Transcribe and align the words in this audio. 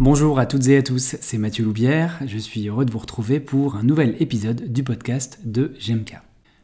Bonjour 0.00 0.40
à 0.40 0.46
toutes 0.46 0.66
et 0.66 0.76
à 0.76 0.82
tous, 0.82 1.14
c'est 1.20 1.38
Mathieu 1.38 1.64
Loubière, 1.64 2.18
je 2.26 2.36
suis 2.36 2.66
heureux 2.66 2.84
de 2.84 2.90
vous 2.90 2.98
retrouver 2.98 3.38
pour 3.38 3.76
un 3.76 3.84
nouvel 3.84 4.16
épisode 4.18 4.72
du 4.72 4.82
podcast 4.82 5.38
de 5.44 5.72
GMK. 5.78 6.20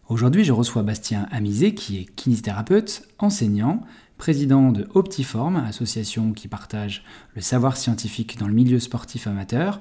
Aujourd'hui, 0.08 0.42
je 0.42 0.50
reçois 0.50 0.82
Bastien 0.82 1.28
Amizé, 1.30 1.72
qui 1.72 2.00
est 2.00 2.06
kinésithérapeute, 2.16 3.06
enseignant, 3.20 3.82
président 4.18 4.72
de 4.72 4.88
Optiform, 4.94 5.54
association 5.54 6.32
qui 6.32 6.48
partage 6.48 7.04
le 7.36 7.40
savoir 7.40 7.76
scientifique 7.76 8.36
dans 8.36 8.48
le 8.48 8.52
milieu 8.52 8.80
sportif 8.80 9.28
amateur, 9.28 9.80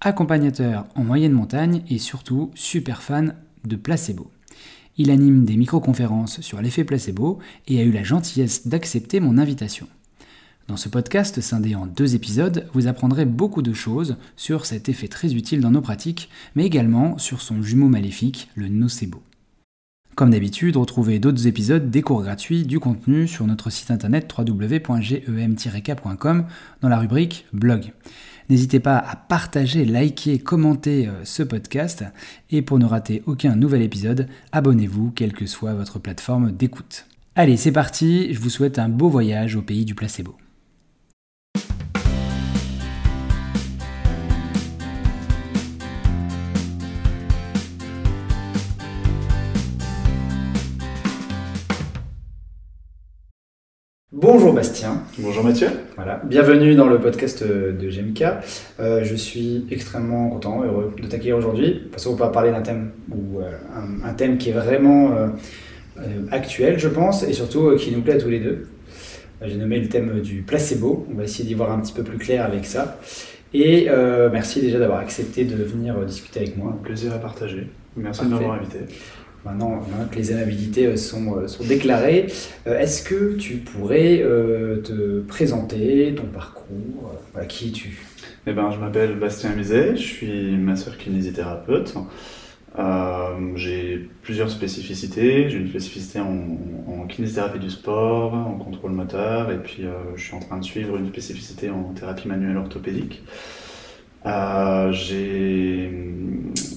accompagnateur 0.00 0.86
en 0.94 1.04
moyenne 1.04 1.32
montagne 1.32 1.82
et 1.90 1.98
surtout 1.98 2.50
super 2.54 3.02
fan 3.02 3.34
de 3.66 3.76
placebo. 3.76 4.30
Il 4.96 5.10
anime 5.10 5.44
des 5.44 5.56
micro-conférences 5.56 6.40
sur 6.40 6.62
l'effet 6.62 6.84
placebo 6.84 7.40
et 7.68 7.78
a 7.78 7.82
eu 7.82 7.92
la 7.92 8.04
gentillesse 8.04 8.66
d'accepter 8.66 9.20
mon 9.20 9.36
invitation. 9.36 9.86
Dans 10.68 10.76
ce 10.76 10.88
podcast 10.88 11.40
scindé 11.40 11.76
en 11.76 11.86
deux 11.86 12.16
épisodes, 12.16 12.66
vous 12.72 12.88
apprendrez 12.88 13.24
beaucoup 13.24 13.62
de 13.62 13.72
choses 13.72 14.16
sur 14.34 14.66
cet 14.66 14.88
effet 14.88 15.06
très 15.06 15.32
utile 15.32 15.60
dans 15.60 15.70
nos 15.70 15.80
pratiques, 15.80 16.28
mais 16.56 16.66
également 16.66 17.18
sur 17.18 17.40
son 17.40 17.62
jumeau 17.62 17.88
maléfique, 17.88 18.48
le 18.56 18.66
nocebo. 18.66 19.22
Comme 20.16 20.30
d'habitude, 20.30 20.76
retrouvez 20.76 21.20
d'autres 21.20 21.46
épisodes 21.46 21.88
des 21.90 22.02
cours 22.02 22.22
gratuits 22.22 22.64
du 22.64 22.80
contenu 22.80 23.28
sur 23.28 23.46
notre 23.46 23.70
site 23.70 23.92
internet 23.92 24.34
www.gem-k.com 24.36 24.86
dans 26.80 26.88
la 26.88 26.98
rubrique 26.98 27.46
blog. 27.52 27.92
N'hésitez 28.48 28.80
pas 28.80 28.96
à 28.96 29.14
partager, 29.14 29.84
liker, 29.84 30.38
commenter 30.38 31.06
euh, 31.06 31.24
ce 31.24 31.42
podcast 31.42 32.04
et 32.50 32.62
pour 32.62 32.78
ne 32.78 32.86
rater 32.86 33.22
aucun 33.26 33.54
nouvel 33.56 33.82
épisode, 33.82 34.26
abonnez-vous 34.52 35.10
quelle 35.10 35.32
que 35.32 35.46
soit 35.46 35.74
votre 35.74 35.98
plateforme 35.98 36.50
d'écoute. 36.50 37.06
Allez, 37.34 37.56
c'est 37.56 37.72
parti, 37.72 38.32
je 38.32 38.40
vous 38.40 38.50
souhaite 38.50 38.78
un 38.78 38.88
beau 38.88 39.10
voyage 39.10 39.54
au 39.54 39.62
pays 39.62 39.84
du 39.84 39.94
placebo. 39.94 40.36
Bonjour 54.28 54.52
Bastien. 54.52 55.04
Bonjour 55.20 55.44
Mathieu. 55.44 55.68
Voilà, 55.94 56.20
bienvenue 56.24 56.74
dans 56.74 56.88
le 56.88 56.98
podcast 56.98 57.44
de 57.44 57.88
GMK. 57.88 58.24
Euh, 58.80 59.04
je 59.04 59.14
suis 59.14 59.64
extrêmement 59.70 60.28
content, 60.30 60.64
heureux 60.64 60.92
de 61.00 61.06
t'accueillir 61.06 61.36
aujourd'hui 61.36 61.86
parce 61.92 62.06
qu'on 62.06 62.16
va 62.16 62.26
parler 62.26 62.50
d'un 62.50 62.60
thème 62.60 62.90
ou 63.08 63.38
euh, 63.38 63.52
un, 64.04 64.12
thème 64.14 64.36
qui 64.36 64.50
est 64.50 64.52
vraiment 64.52 65.12
euh, 65.12 65.28
actuel, 66.32 66.76
je 66.76 66.88
pense, 66.88 67.22
et 67.22 67.32
surtout 67.32 67.76
qui 67.76 67.92
nous 67.92 68.02
plaît 68.02 68.14
à 68.14 68.18
tous 68.18 68.28
les 68.28 68.40
deux. 68.40 68.66
J'ai 69.42 69.54
nommé 69.54 69.78
le 69.78 69.88
thème 69.88 70.20
du 70.20 70.42
placebo. 70.42 71.06
On 71.08 71.14
va 71.14 71.22
essayer 71.22 71.44
d'y 71.44 71.54
voir 71.54 71.70
un 71.70 71.78
petit 71.78 71.92
peu 71.92 72.02
plus 72.02 72.18
clair 72.18 72.44
avec 72.44 72.66
ça. 72.66 72.98
Et 73.54 73.88
merci 74.32 74.60
déjà 74.60 74.80
d'avoir 74.80 74.98
accepté 74.98 75.44
de 75.44 75.54
venir 75.62 76.04
discuter 76.04 76.40
avec 76.40 76.56
moi. 76.56 76.74
Un 76.76 76.82
plaisir 76.82 77.14
à 77.14 77.18
partager. 77.18 77.68
Merci 77.96 78.24
de 78.24 78.30
m'avoir 78.30 78.54
invité. 78.54 78.78
Maintenant, 79.46 79.80
que 80.10 80.16
les 80.16 80.32
amabilités 80.32 80.86
euh, 80.86 80.96
sont, 80.96 81.36
euh, 81.36 81.46
sont 81.46 81.62
déclarées, 81.62 82.26
euh, 82.66 82.80
est-ce 82.80 83.04
que 83.04 83.36
tu 83.36 83.58
pourrais 83.58 84.24
te 84.82 85.20
présenter, 85.20 86.14
ton 86.16 86.26
parcours, 86.26 87.12
qui 87.48 87.68
es-tu? 87.68 88.04
Eh 88.48 88.52
ben, 88.52 88.72
Je 88.72 88.78
m'appelle 88.78 89.16
Bastien 89.16 89.50
Mizet, 89.54 89.94
je 89.94 90.02
suis 90.02 90.56
masseur 90.56 90.98
kinésithérapeute. 90.98 91.94
j'ai 93.54 94.08
plusieurs 94.22 94.50
spécificités. 94.50 95.48
J'ai 95.48 95.58
une 95.58 95.68
spécificité 95.68 96.18
en, 96.18 97.06
kinésithérapie 97.06 97.60
du 97.60 97.70
sport, 97.70 98.34
en 98.34 98.58
contrôle 98.58 98.90
moteur, 98.90 99.52
et 99.52 99.58
puis 99.58 99.84
je 100.16 100.20
suis 100.20 100.34
en 100.34 100.40
train 100.40 100.58
de 100.58 100.64
suivre 100.64 100.96
une 100.96 101.06
spécificité 101.06 101.70
en 101.70 101.92
thérapie 101.94 102.26
manuelle 102.26 102.56
orthopédique. 102.56 103.22
j'ai 104.90 105.90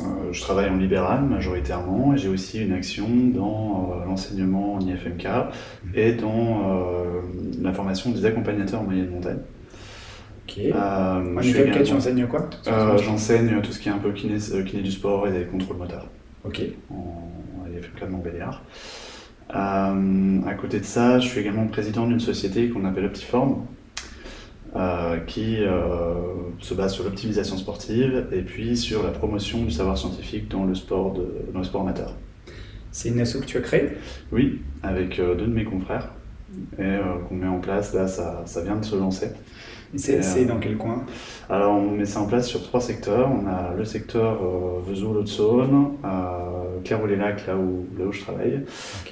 euh, 0.02 0.32
je 0.32 0.42
travaille 0.42 0.70
en 0.70 0.78
libéral 0.78 1.24
majoritairement 1.24 2.14
et 2.14 2.18
j'ai 2.18 2.30
aussi 2.30 2.64
une 2.64 2.74
action 2.74 3.08
dans 3.10 3.92
euh, 3.92 4.06
l'enseignement 4.06 4.76
en 4.76 4.80
IFMK 4.80 5.26
mhm. 5.26 5.92
et 5.96 6.14
dans 6.14 6.72
euh, 6.72 7.22
la 7.62 7.74
formation 7.74 8.12
des 8.12 8.26
accompagnateurs 8.26 8.82
en 8.82 8.84
moyenne 8.84 9.10
montagne. 9.10 9.40
Ok. 10.48 10.60
en 10.74 11.42
IFMK, 11.42 11.84
tu 11.84 11.94
enseignes 11.94 12.28
quoi 12.28 12.50
J'enseigne 12.98 13.62
tout 13.62 13.72
ce 13.72 13.80
qui 13.80 13.90
est 13.90 13.92
un 13.92 14.00
peu 14.00 14.12
kiné, 14.12 14.38
kiné 14.66 14.82
du 14.82 14.92
sport 14.92 15.28
et 15.28 15.32
des 15.32 15.46
contrôles 15.46 15.78
moteurs. 15.78 16.08
Ok. 16.44 16.62
En, 16.92 17.68
IFMK 17.72 18.02
de 18.02 18.12
Montbéliard. 18.12 18.64
à 19.52 19.94
côté 20.60 20.80
de 20.80 20.86
ça, 20.86 21.20
je 21.20 21.28
suis 21.28 21.42
également 21.42 21.68
président 21.68 22.08
d'une 22.08 22.20
société 22.20 22.70
qu'on 22.70 22.84
appelle 22.86 23.06
Optiform, 23.06 23.66
euh, 24.76 25.18
qui 25.26 25.64
euh, 25.64 26.14
se 26.60 26.76
base 26.76 26.94
sur 26.94 27.04
l'optimisation 27.04 27.58
sportive 27.58 28.28
et 28.32 28.42
puis 28.42 28.78
sur 28.78 29.02
la 29.02 29.10
promotion 29.10 29.64
du 29.64 29.72
savoir 29.72 29.98
scientifique 29.98 30.48
dans 30.48 30.64
le 30.64 30.76
sport, 30.76 31.14
de, 31.14 31.28
dans 31.52 31.60
le 31.60 31.66
sport 31.66 31.82
amateur. 31.82 32.14
C'est 32.92 33.10
une 33.10 33.20
asso 33.20 33.40
que 33.40 33.46
tu 33.46 33.58
as 33.58 33.62
créée? 33.62 33.90
Oui, 34.32 34.62
avec 34.84 35.20
euh, 35.20 35.34
deux 35.34 35.48
de 35.48 35.54
mes 35.54 35.64
confrères 35.64 36.14
et 36.80 36.98
qu'on 37.28 37.36
met 37.36 37.48
en 37.48 37.60
place. 37.60 37.94
Là, 37.94 38.08
ça, 38.08 38.44
ça 38.46 38.64
vient 38.64 38.76
de 38.76 38.86
se 38.86 38.96
lancer. 38.96 39.30
C'est 39.96 40.46
dans 40.46 40.60
quel 40.60 40.78
coin? 40.78 41.04
Alors, 41.50 41.74
on 41.76 41.92
met 41.92 42.06
ça 42.06 42.22
en 42.22 42.28
place 42.28 42.48
sur 42.48 42.62
trois 42.64 42.82
secteurs. 42.82 43.30
On 43.32 43.48
a 43.48 43.74
le 43.76 43.86
secteur 43.86 44.40
euh, 44.44 44.82
Vesoul-Haute-Saône, 44.88 45.94
Clairvaux-les-Lacs, 46.84 47.48
là 47.48 47.56
où, 47.56 47.88
là 47.98 48.06
où 48.06 48.12
je 48.12 48.22
travaille, 48.22 48.62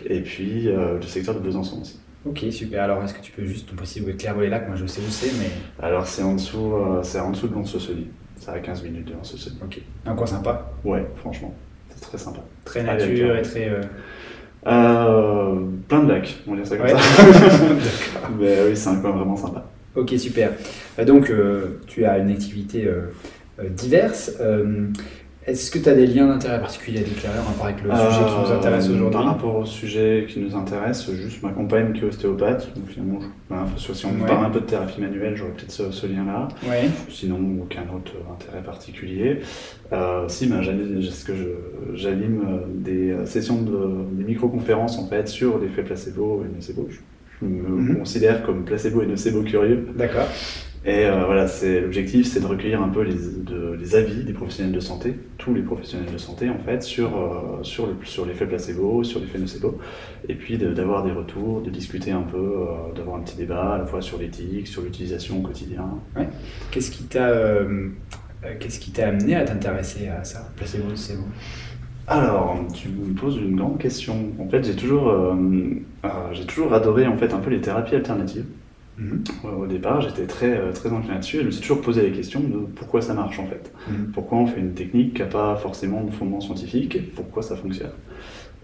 et 0.05 0.21
puis 0.21 0.63
le 0.63 1.01
secteur 1.01 1.35
de 1.35 1.39
Besançon 1.39 1.81
aussi. 1.81 1.99
Ok, 2.27 2.45
super. 2.51 2.83
Alors, 2.83 3.03
est-ce 3.03 3.13
que 3.13 3.21
tu 3.21 3.31
peux 3.31 3.45
juste 3.45 3.69
où 3.71 4.09
est 4.09 4.17
Clairvaux-les-Lacs 4.17 4.67
Moi, 4.67 4.75
je 4.75 4.85
sais 4.85 5.01
où 5.01 5.09
c'est, 5.09 5.31
mais. 5.39 5.49
Alors, 5.81 6.05
c'est 6.05 6.23
en 6.23 6.33
dessous, 6.33 6.73
euh, 6.73 7.01
c'est 7.03 7.19
en 7.19 7.31
dessous 7.31 7.47
de 7.47 7.53
Lons-Sausselis. 7.53 8.07
Ça 8.35 8.53
a 8.53 8.59
15 8.59 8.83
minutes 8.83 9.05
de 9.05 9.13
Lons-Sausselis. 9.13 9.57
Ok. 9.63 9.79
Un 10.05 10.13
coin 10.13 10.25
sympa? 10.25 10.71
Ouais, 10.83 11.05
franchement. 11.15 11.53
C'est 11.89 12.01
très 12.01 12.17
sympa. 12.17 12.39
Très 12.65 12.83
nature 12.83 13.37
et 13.37 13.41
très. 13.41 13.69
Euh, 13.69 13.81
euh, 14.65 15.55
plein 15.87 16.03
de 16.03 16.11
lacs, 16.11 16.43
on 16.47 16.51
va 16.51 16.57
dire 16.57 16.67
ça 16.67 16.77
comme 16.77 16.89
ça. 16.89 16.97
Mais 18.37 18.57
oui, 18.67 18.75
c'est 18.75 18.89
un 18.89 18.97
coin 18.97 19.11
vraiment 19.11 19.37
sympa. 19.37 19.65
Ok, 19.95 20.13
super. 20.17 20.51
Donc, 21.05 21.31
tu 21.87 22.05
as 22.05 22.17
une 22.17 22.29
activité 22.29 22.87
diverse. 23.69 24.37
Est-ce 25.47 25.71
que 25.71 25.79
tu 25.79 25.87
as 25.87 25.93
des 25.93 26.07
liens 26.07 26.27
d'intérêt 26.27 26.59
particuliers 26.59 26.99
à 26.99 27.03
déclarer 27.03 27.39
en 27.39 27.43
rapport 27.43 27.65
avec 27.67 27.81
le 27.81 27.89
sujet 27.89 28.25
qui 28.27 28.41
nous 28.41 28.51
intéresse 28.51 28.89
euh, 28.89 28.93
aujourd'hui 28.93 29.13
Par 29.13 29.25
rapport 29.25 29.55
au 29.55 29.65
sujet 29.65 30.25
qui 30.27 30.39
nous 30.41 30.55
intéresse, 30.57 31.09
juste 31.11 31.41
ma 31.41 31.51
compagne 31.51 31.93
qui 31.93 32.01
est 32.01 32.03
ostéopathe. 32.03 32.67
Donc 32.75 32.89
finalement, 32.89 33.19
si 33.77 34.05
on 34.05 34.25
parle 34.25 34.45
un 34.45 34.49
peu 34.49 34.59
de 34.59 34.65
thérapie 34.65 34.99
manuelle, 34.99 35.37
j'aurais 35.37 35.51
peut-être 35.51 35.71
ce, 35.71 36.05
lien-là. 36.05 36.49
Ouais. 36.67 36.89
Sinon, 37.09 37.39
aucun 37.61 37.83
autre 37.95 38.11
intérêt 38.33 38.61
particulier. 38.61 39.39
Euh, 39.93 40.25
si, 40.27 40.47
ben, 40.47 40.61
j'anime 40.61 42.41
euh, 42.45 42.65
des 42.67 43.15
sessions 43.25 43.61
de 43.61 44.05
des 44.11 44.25
micro-conférences 44.25 44.99
en 44.99 45.07
fait, 45.07 45.29
sur 45.29 45.59
l'effet 45.59 45.83
placebo 45.83 46.43
et 46.43 46.53
nocebo. 46.53 46.89
Je 47.39 47.45
me 47.47 47.69
mhm. 47.69 47.97
considère 47.99 48.43
comme 48.43 48.65
placebo 48.65 49.01
et 49.01 49.05
nocebo 49.05 49.43
curieux. 49.43 49.87
D'accord. 49.95 50.27
Et 50.87 51.05
euh, 51.05 51.25
voilà, 51.25 51.49
c'est 51.49 51.81
l'objectif, 51.81 52.27
c'est 52.27 52.39
de 52.39 52.45
recueillir 52.45 52.81
un 52.81 52.87
peu 52.87 53.01
les, 53.01 53.17
les, 53.77 53.95
avis 53.97 54.23
des 54.23 54.31
professionnels 54.31 54.71
de 54.71 54.79
santé, 54.79 55.19
tous 55.37 55.53
les 55.53 55.61
professionnels 55.61 56.09
de 56.09 56.17
santé 56.17 56.49
en 56.49 56.59
fait, 56.59 56.81
sur, 56.81 57.17
euh, 57.17 57.61
sur, 57.61 57.87
le, 57.87 57.97
sur 58.05 58.25
l'effet 58.25 58.45
placebo, 58.45 59.03
sur 59.03 59.19
l'effet 59.19 59.37
nocebo, 59.37 59.79
et 60.29 60.33
puis 60.33 60.57
d'avoir 60.57 61.03
des 61.03 61.11
retours, 61.11 61.61
de 61.61 61.69
discuter 61.69 62.11
un 62.11 62.21
peu, 62.21 62.37
euh, 62.37 62.93
d'avoir 62.95 63.17
un 63.17 63.19
petit 63.19 63.35
débat 63.35 63.73
à 63.73 63.77
la 63.79 63.85
fois 63.85 64.01
sur 64.01 64.17
l'éthique, 64.17 64.65
sur 64.65 64.81
l'utilisation 64.81 65.39
au 65.39 65.41
quotidien. 65.41 65.89
Ouais. 66.15 66.29
Qu'est-ce 66.71 66.89
qui 66.89 67.03
t'a 67.03 67.33
qu'est-ce 68.57 68.79
qui 68.79 68.91
t'a 68.91 69.09
amené 69.09 69.35
à 69.35 69.43
t'intéresser 69.43 70.07
à 70.07 70.23
ça, 70.23 70.49
placebo, 70.55 70.87
nocebo? 70.87 71.23
Alors, 72.07 72.65
tu 72.73 72.87
me 72.87 73.13
poses 73.13 73.35
une 73.35 73.57
grande 73.57 73.77
question. 73.77 74.15
En 74.39 74.47
fait, 74.47 74.63
j'ai 74.63 74.75
toujours, 74.77 75.13
j'ai 76.31 76.45
toujours 76.45 76.73
adoré 76.73 77.05
en 77.05 77.17
fait 77.17 77.33
un 77.33 77.39
peu 77.39 77.49
les 77.49 77.59
thérapies 77.59 77.95
alternatives. 77.95 78.45
Mhm. 78.97 79.23
Au 79.61 79.67
départ, 79.67 80.01
j'étais 80.01 80.25
très, 80.25 80.57
euh, 80.57 80.71
très 80.71 80.89
incliné 80.89 81.13
là-dessus 81.13 81.37
et 81.37 81.41
je 81.41 81.45
me 81.45 81.51
suis 81.51 81.61
toujours 81.61 81.81
posé 81.81 82.01
la 82.09 82.15
question 82.15 82.39
de 82.39 82.57
pourquoi 82.75 83.01
ça 83.01 83.13
marche 83.13 83.39
en 83.39 83.45
fait. 83.45 83.71
Mhm. 83.89 84.11
Pourquoi 84.11 84.39
on 84.39 84.47
fait 84.47 84.59
une 84.59 84.73
technique 84.73 85.13
qui 85.15 85.21
n'a 85.21 85.27
pas 85.27 85.55
forcément 85.55 86.03
de 86.03 86.11
fondement 86.11 86.41
scientifique 86.41 86.95
et 86.95 87.01
pourquoi 87.01 87.43
ça 87.43 87.55
fonctionne? 87.55 87.91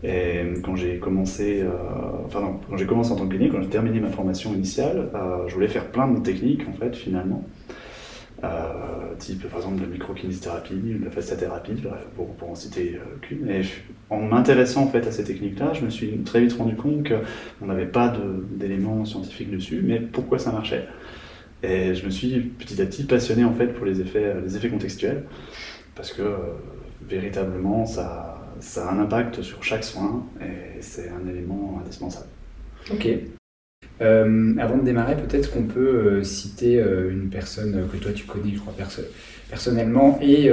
Et 0.03 0.41
quand 0.63 0.75
j'ai 0.75 0.97
commencé, 0.99 1.61
euh, 1.61 1.69
enfin 2.25 2.59
quand 2.69 2.75
j'ai 2.75 2.85
commencé 2.85 3.11
en 3.13 3.15
tant 3.15 3.25
que 3.25 3.35
clinique, 3.35 3.53
quand 3.53 3.61
j'ai 3.61 3.69
terminé 3.69 4.01
ma 4.01 4.09
formation 4.09 4.53
initiale, 4.53 5.09
euh, 5.15 5.47
je 5.47 5.53
voulais 5.53 5.69
faire 5.69 5.85
plein 5.91 6.09
de 6.09 6.19
techniques 6.19 6.67
en 6.67 6.73
fait 6.73 6.95
finalement. 6.95 7.43
Euh, 8.43 9.15
type 9.19 9.47
par 9.47 9.59
exemple 9.59 9.77
de 9.77 9.83
la 9.83 9.87
microkinésithérapie, 9.87 10.73
de 10.99 11.05
la 11.05 11.11
fasciathérapie, 11.11 11.81
pour, 12.17 12.35
pour 12.35 12.49
en 12.49 12.55
citer 12.55 12.99
qu'une. 13.21 13.47
Et 13.49 13.61
en 14.13 14.21
m'intéressant 14.21 14.83
en 14.83 14.87
fait 14.87 15.05
à 15.07 15.11
ces 15.11 15.23
techniques-là, 15.23 15.73
je 15.73 15.83
me 15.83 15.89
suis 15.89 16.19
très 16.23 16.41
vite 16.41 16.53
rendu 16.53 16.75
compte 16.75 17.07
qu'on 17.07 17.65
n'avait 17.65 17.85
pas 17.85 18.13
d'éléments 18.51 19.05
scientifiques 19.05 19.51
dessus, 19.51 19.81
mais 19.83 19.99
pourquoi 19.99 20.39
ça 20.39 20.51
marchait. 20.51 20.87
Et 21.63 21.95
je 21.95 22.05
me 22.05 22.11
suis 22.11 22.39
petit 22.41 22.81
à 22.81 22.85
petit 22.85 23.03
passionné 23.03 23.43
en 23.43 23.53
fait 23.53 23.67
pour 23.67 23.85
les 23.85 24.01
effets, 24.01 24.33
les 24.43 24.55
effets 24.57 24.69
contextuels, 24.69 25.23
parce 25.95 26.11
que 26.11 26.21
euh, 26.21 26.37
véritablement 27.07 27.85
ça, 27.85 28.51
ça 28.59 28.87
a 28.87 28.93
un 28.93 28.99
impact 28.99 29.41
sur 29.41 29.63
chaque 29.63 29.83
soin 29.83 30.25
et 30.41 30.81
c'est 30.81 31.09
un 31.09 31.27
élément 31.27 31.79
indispensable. 31.81 32.27
Ok. 32.91 33.07
Avant 33.99 34.77
de 34.77 34.83
démarrer, 34.83 35.15
peut-être 35.15 35.51
qu'on 35.51 35.63
peut 35.63 36.23
citer 36.23 36.75
une 36.77 37.29
personne 37.29 37.87
que 37.91 37.97
toi 37.97 38.11
tu 38.13 38.25
connais, 38.25 38.53
je 38.53 38.59
crois, 38.59 38.73
personnellement, 39.49 40.19
et 40.21 40.51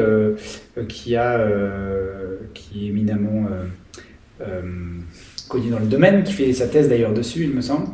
qui, 0.88 1.16
a, 1.16 1.48
qui 2.54 2.84
est 2.84 2.88
éminemment 2.90 3.48
connu 5.48 5.70
dans 5.70 5.80
le 5.80 5.86
domaine, 5.86 6.22
qui 6.22 6.32
fait 6.32 6.52
sa 6.52 6.68
thèse 6.68 6.88
d'ailleurs 6.88 7.12
dessus, 7.12 7.42
il 7.42 7.50
me 7.52 7.60
semble. 7.60 7.88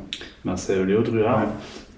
Ben, 0.44 0.56
c'est 0.56 0.84
Léo 0.84 1.02
Druard 1.02 1.48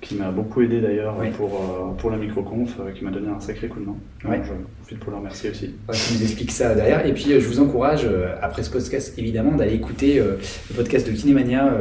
qui 0.08 0.14
m'a 0.14 0.30
beaucoup 0.30 0.62
aidé 0.62 0.80
d'ailleurs 0.80 1.16
pour, 1.36 1.54
euh, 1.54 1.94
pour 1.98 2.10
la 2.10 2.16
microconf, 2.16 2.76
euh, 2.80 2.92
qui 2.92 3.04
m'a 3.04 3.10
donné 3.10 3.28
un 3.28 3.40
sacré 3.40 3.68
coup 3.68 3.78
de 3.78 3.84
main. 3.84 3.96
Ouais. 4.24 4.40
je 4.42 4.52
profite 4.80 4.98
pour 5.00 5.10
le 5.10 5.18
remercier 5.18 5.50
aussi. 5.50 5.74
Ouais, 5.86 5.94
qui 5.94 6.14
nous 6.14 6.22
explique 6.22 6.50
ça 6.50 6.74
derrière. 6.74 7.04
Et 7.04 7.12
puis 7.12 7.30
euh, 7.30 7.40
je 7.40 7.46
vous 7.46 7.60
encourage, 7.60 8.06
après 8.40 8.62
ce 8.62 8.70
podcast 8.70 9.12
évidemment, 9.18 9.54
d'aller 9.54 9.74
écouter 9.74 10.18
le 10.18 10.74
podcast 10.74 11.06
de 11.06 11.12
Kinemania, 11.12 11.78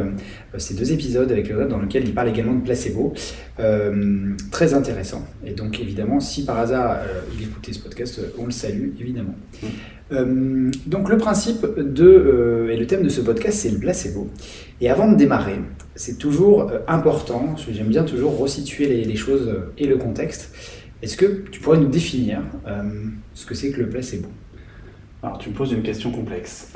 ces 0.58 0.74
deux 0.74 0.92
épisodes 0.92 1.32
avec 1.32 1.48
le 1.48 1.66
dans 1.68 1.80
lequel 1.80 2.04
il 2.06 2.14
parle 2.14 2.30
également 2.30 2.54
de 2.54 2.62
placebo. 2.62 3.14
très 4.52 4.74
intéressant. 4.74 5.26
Et 5.46 5.54
donc 5.54 5.80
évidemment, 5.80 6.20
si 6.20 6.46
par 6.46 6.58
hasard 6.60 7.00
il 7.38 7.44
écoutait 7.44 7.72
ce 7.72 7.80
podcast, 7.80 8.20
on 8.38 8.46
le 8.46 8.52
salue 8.52 8.90
évidemment. 9.00 9.36
Mm. 10.12 10.72
donc 10.86 11.10
le 11.10 11.18
principe 11.18 11.66
de, 11.78 12.68
et 12.72 12.78
le 12.78 12.88
thème 12.88 13.04
de 13.04 13.10
ce 13.10 13.22
podcast, 13.22 13.58
c'est 13.60 13.72
le 13.72 13.80
placebo. 13.80 14.30
Et 14.80 14.90
avant 14.90 15.12
de 15.12 15.16
démarrer, 15.16 15.60
c'est 15.96 16.20
toujours 16.20 16.70
euh, 16.70 16.80
important, 16.88 17.56
j'aime 17.58 17.88
bien 17.88 18.04
toujours 18.04 18.38
resituer 18.38 19.04
les, 19.04 19.16
choses 19.16 19.48
euh, 19.48 19.74
et 19.78 19.88
le 19.88 19.98
contexte. 19.98 20.54
Est-ce 21.02 21.18
que 21.18 21.44
tu 21.50 21.60
pourrais 21.60 21.80
nous 21.80 21.88
définir 21.88 22.42
euh, 22.68 22.84
ce 23.34 23.46
que 23.48 23.56
c'est 23.56 23.72
que 23.72 23.82
le 23.82 23.90
placebo? 23.90 24.30
Alors, 25.24 25.40
tu 25.40 25.50
me 25.50 25.56
poses 25.56 25.72
une 25.72 25.82
question 25.82 26.12
complexe. 26.12 26.72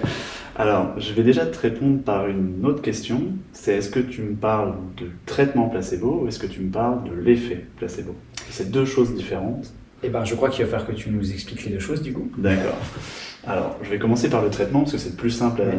Alors, 0.56 0.98
je 1.00 1.12
vais 1.14 1.24
déjà 1.24 1.46
te 1.46 1.58
répondre 1.58 2.00
par 2.02 2.28
une 2.28 2.64
autre 2.64 2.80
question. 2.80 3.32
C'est 3.52 3.78
est-ce 3.78 3.90
que 3.90 4.00
tu 4.00 4.22
me 4.22 4.34
parles 4.34 4.74
de 4.96 5.08
traitement 5.26 5.68
placebo 5.68 6.22
ou 6.22 6.28
est-ce 6.28 6.38
que 6.38 6.46
tu 6.46 6.60
me 6.60 6.70
parles 6.70 7.02
de 7.04 7.14
l'effet 7.14 7.66
placebo? 7.76 8.14
C'est 8.50 8.70
deux 8.70 8.84
choses 8.84 9.14
différentes. 9.14 9.72
Eh 10.04 10.10
ben, 10.10 10.24
je 10.24 10.34
crois 10.34 10.48
qu'il 10.48 10.64
va 10.64 10.70
falloir 10.70 10.88
que 10.88 10.94
tu 10.94 11.10
nous 11.10 11.32
expliques 11.32 11.64
les 11.64 11.72
deux 11.72 11.80
choses 11.80 12.02
du 12.02 12.12
coup. 12.12 12.30
D'accord. 12.38 12.78
Alors, 13.46 13.78
je 13.82 13.90
vais 13.90 13.98
commencer 13.98 14.28
par 14.30 14.42
le 14.42 14.50
traitement 14.50 14.80
parce 14.80 14.92
que 14.92 14.98
c'est 14.98 15.16
plus 15.16 15.30
simple 15.30 15.62
à, 15.62 15.72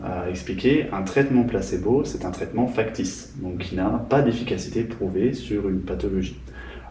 à 0.00 0.30
expliquer, 0.30 0.86
un 0.92 1.02
traitement 1.02 1.44
placebo, 1.44 2.04
c'est 2.04 2.24
un 2.24 2.30
traitement 2.30 2.66
factice, 2.66 3.34
donc 3.42 3.58
qui 3.58 3.74
n'a 3.74 4.04
pas 4.08 4.22
d'efficacité 4.22 4.84
prouvée 4.84 5.34
sur 5.34 5.68
une 5.68 5.80
pathologie. 5.80 6.40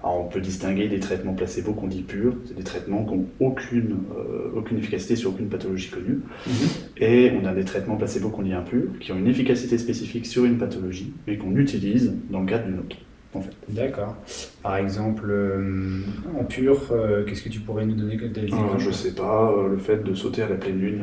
Alors 0.03 0.19
on 0.21 0.27
peut 0.27 0.41
distinguer 0.41 0.87
des 0.87 0.99
traitements 0.99 1.33
placebo 1.33 1.73
qu'on 1.73 1.87
dit 1.87 2.01
purs, 2.01 2.35
c'est 2.45 2.55
des 2.55 2.63
traitements 2.63 3.03
qui 3.05 3.15
n'ont 3.15 3.25
aucune, 3.39 3.97
euh, 4.17 4.51
aucune 4.55 4.77
efficacité 4.77 5.15
sur 5.15 5.31
aucune 5.31 5.49
pathologie 5.49 5.89
connue, 5.89 6.21
mhm. 6.47 6.53
et 6.97 7.31
on 7.39 7.45
a 7.45 7.53
des 7.53 7.65
traitements 7.65 7.97
placebo 7.97 8.29
qu'on 8.29 8.43
dit 8.43 8.53
impurs, 8.53 8.89
qui 8.99 9.11
ont 9.11 9.17
une 9.17 9.27
efficacité 9.27 9.77
spécifique 9.77 10.25
sur 10.25 10.45
une 10.45 10.57
pathologie, 10.57 11.13
mais 11.27 11.37
qu'on 11.37 11.55
utilise 11.55 12.13
dans 12.29 12.41
le 12.41 12.45
cadre 12.45 12.65
d'une 12.65 12.79
autre. 12.79 12.97
En 13.33 13.39
fait. 13.39 13.55
D'accord. 13.69 14.17
Par 14.61 14.75
exemple, 14.75 15.27
euh, 15.29 16.01
en 16.37 16.43
pur, 16.43 16.91
euh, 16.91 17.23
qu'est-ce 17.23 17.41
que 17.41 17.47
tu 17.49 17.61
pourrais 17.61 17.85
nous 17.85 17.95
donner 17.95 18.17
comme 18.17 18.27
exemple 18.35 18.77
Je 18.77 18.91
sais 18.91 19.15
pas, 19.15 19.55
le 19.69 19.77
fait 19.77 20.03
de 20.03 20.13
sauter 20.13 20.41
à 20.41 20.49
la 20.49 20.55
pleine 20.55 20.79
lune 20.79 21.01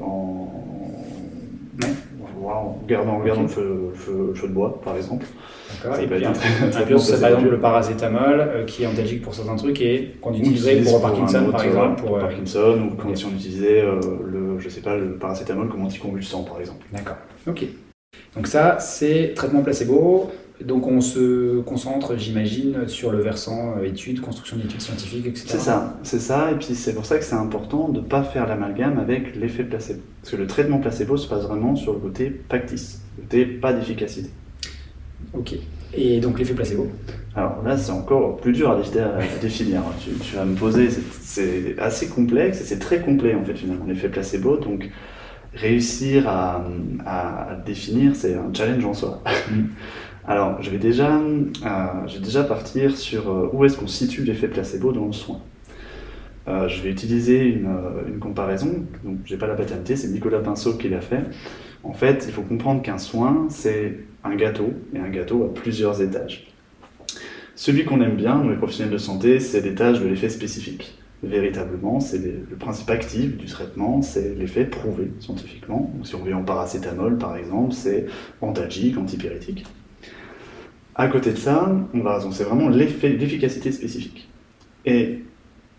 en 0.00 0.31
en 2.96 3.24
gardant, 3.24 3.42
le, 3.42 3.48
feu, 3.48 4.32
de 4.42 4.52
bois, 4.52 4.80
par 4.82 4.96
exemple. 4.96 5.26
D'accord. 5.82 5.98
Puis, 5.98 7.00
c'est 7.00 7.20
par 7.20 7.30
exemple 7.30 7.50
le 7.50 7.60
paracétamol, 7.60 8.40
euh, 8.40 8.64
qui 8.64 8.82
est 8.82 8.86
antalgique 8.86 9.22
pour 9.22 9.34
certains 9.34 9.56
trucs 9.56 9.80
et 9.80 10.16
qu'on 10.20 10.34
utiliserait 10.34 10.76
pour, 10.76 11.00
Parkinson, 11.00 11.48
par 11.50 11.64
exemple. 11.64 12.02
Pour 12.02 12.16
euh, 12.16 12.20
Parkinson, 12.20 12.90
ou 12.90 12.96
quand 12.96 13.16
si 13.16 13.24
on 13.26 13.30
utilisait 13.30 13.82
euh, 13.82 14.00
le, 14.24 14.58
je 14.58 14.68
sais 14.68 14.80
pas, 14.80 14.96
le 14.96 15.16
paracétamol 15.16 15.68
comme 15.68 15.84
anticonvulsant, 15.84 16.42
par 16.44 16.60
exemple. 16.60 16.84
D'accord. 16.92 17.16
Ok. 17.46 17.64
Donc 18.36 18.46
ça, 18.46 18.78
c'est 18.78 19.32
traitement 19.34 19.62
placebo. 19.62 20.30
Donc 20.64 20.86
on 20.86 21.00
se 21.00 21.60
concentre, 21.60 22.16
j'imagine, 22.16 22.88
sur 22.88 23.10
le 23.10 23.20
versant 23.20 23.76
euh, 23.78 23.84
études, 23.84 24.20
construction 24.20 24.56
d'études 24.56 24.80
scientifiques, 24.80 25.26
etc. 25.26 25.46
C'est 25.48 25.58
ça, 25.58 25.98
c'est 26.02 26.20
ça, 26.20 26.50
et 26.50 26.54
puis 26.54 26.74
c'est 26.74 26.94
pour 26.94 27.06
ça 27.06 27.18
que 27.18 27.24
c'est 27.24 27.34
important 27.34 27.88
de 27.88 28.00
ne 28.00 28.04
pas 28.04 28.22
faire 28.22 28.46
l'amalgame 28.46 28.98
avec 28.98 29.36
l'effet 29.36 29.64
placebo. 29.64 30.00
Parce 30.20 30.32
que 30.32 30.36
le 30.36 30.46
traitement 30.46 30.78
placebo 30.78 31.16
se 31.16 31.28
passe 31.28 31.44
vraiment 31.44 31.74
sur 31.74 31.92
le 31.92 31.98
côté 31.98 32.40
factice, 32.48 33.02
le 33.16 33.22
côté 33.22 33.44
pas 33.46 33.72
d'efficacité. 33.72 34.30
Ok. 35.34 35.54
Et 35.94 36.20
donc 36.20 36.38
l'effet 36.38 36.54
placebo? 36.54 36.88
Alors 37.34 37.62
là, 37.64 37.76
c'est 37.76 37.92
encore 37.92 38.36
plus 38.36 38.52
dur 38.52 38.70
à, 38.70 38.76
définir. 39.40 39.82
Tu, 40.00 40.36
vas 40.36 40.44
me 40.44 40.54
poser, 40.54 40.88
c'est 41.22 41.76
assez 41.78 42.08
complexe 42.08 42.60
et 42.60 42.64
c'est 42.64 42.78
très 42.78 43.00
complet 43.00 43.34
en 43.34 43.42
fait 43.42 43.54
finalement 43.54 43.86
l'effet 43.86 44.08
placebo. 44.08 44.56
Donc 44.56 44.90
réussir 45.54 46.28
à, 46.28 46.64
à, 47.06 47.56
définir, 47.66 48.16
c'est 48.16 48.34
un 48.34 48.52
challenge 48.52 48.84
en 48.84 48.94
soi. 48.94 49.22
Alors, 50.26 50.62
je 50.62 50.70
vais 50.70 50.78
déjà, 50.78 51.18
euh, 51.18 52.06
je 52.06 52.14
vais 52.14 52.24
déjà 52.24 52.44
partir 52.44 52.96
sur 52.96 53.28
euh, 53.28 53.50
où 53.52 53.64
est-ce 53.64 53.76
qu'on 53.76 53.88
situe 53.88 54.22
l'effet 54.22 54.46
placebo 54.46 54.92
dans 54.92 55.06
le 55.06 55.12
soin. 55.12 55.40
Euh, 56.46 56.68
je 56.68 56.80
vais 56.82 56.90
utiliser 56.90 57.44
une, 57.44 58.18
comparaison, 58.20 58.84
donc 59.04 59.18
j'ai 59.24 59.36
pas 59.36 59.48
la 59.48 59.54
paternité, 59.54 59.96
c'est 59.96 60.08
Nicolas 60.08 60.38
Pinceau 60.38 60.74
qui 60.74 60.88
l'a 60.88 61.00
fait. 61.00 61.24
En 61.82 61.92
fait, 61.92 62.24
il 62.28 62.32
faut 62.32 62.42
comprendre 62.42 62.82
qu'un 62.82 62.98
soin, 62.98 63.46
c'est 63.48 63.98
un 64.22 64.36
gâteau, 64.36 64.72
et 64.94 64.98
un 64.98 65.08
gâteau 65.08 65.44
a 65.44 65.52
plusieurs 65.52 66.00
étages. 66.00 66.46
Celui 67.56 67.84
qu'on 67.84 68.00
aime 68.00 68.16
bien, 68.16 68.40
nous 68.42 68.50
les 68.50 68.56
professionnels 68.56 68.92
de 68.92 68.98
santé, 68.98 69.40
c'est 69.40 69.60
l'étage 69.60 70.00
de 70.00 70.06
l'effet 70.06 70.28
spécifique. 70.28 70.98
Véritablement, 71.24 71.98
c'est 71.98 72.18
le 72.18 72.56
principe 72.56 72.90
actif 72.90 73.36
du 73.36 73.46
traitement, 73.46 74.02
c'est 74.02 74.34
l'effet 74.36 74.64
prouvé 74.64 75.12
scientifiquement. 75.18 75.92
si 76.04 76.14
on 76.14 76.22
veut 76.22 76.34
en 76.34 76.42
paracétamol, 76.42 77.18
par 77.18 77.36
exemple, 77.36 77.72
c'est 77.72 78.06
antalgique, 78.40 78.96
antipyrétique. 78.98 79.64
À 80.94 81.08
côté 81.08 81.32
de 81.32 81.38
ça, 81.38 81.74
on 81.94 82.00
va, 82.00 82.20
c'est 82.32 82.44
vraiment 82.44 82.68
l'efficacité 82.68 83.72
spécifique. 83.72 84.28
Et 84.84 85.20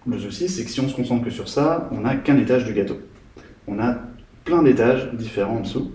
le 0.07 0.17
souci, 0.17 0.49
c'est 0.49 0.63
que 0.63 0.69
si 0.69 0.79
on 0.79 0.89
se 0.89 0.95
concentre 0.95 1.23
que 1.23 1.29
sur 1.29 1.47
ça, 1.47 1.89
on 1.91 2.01
n'a 2.01 2.15
qu'un 2.15 2.37
étage 2.37 2.65
du 2.65 2.73
gâteau. 2.73 2.97
On 3.67 3.79
a 3.79 3.97
plein 4.43 4.63
d'étages 4.63 5.13
différents 5.13 5.57
en 5.57 5.61
dessous, 5.61 5.91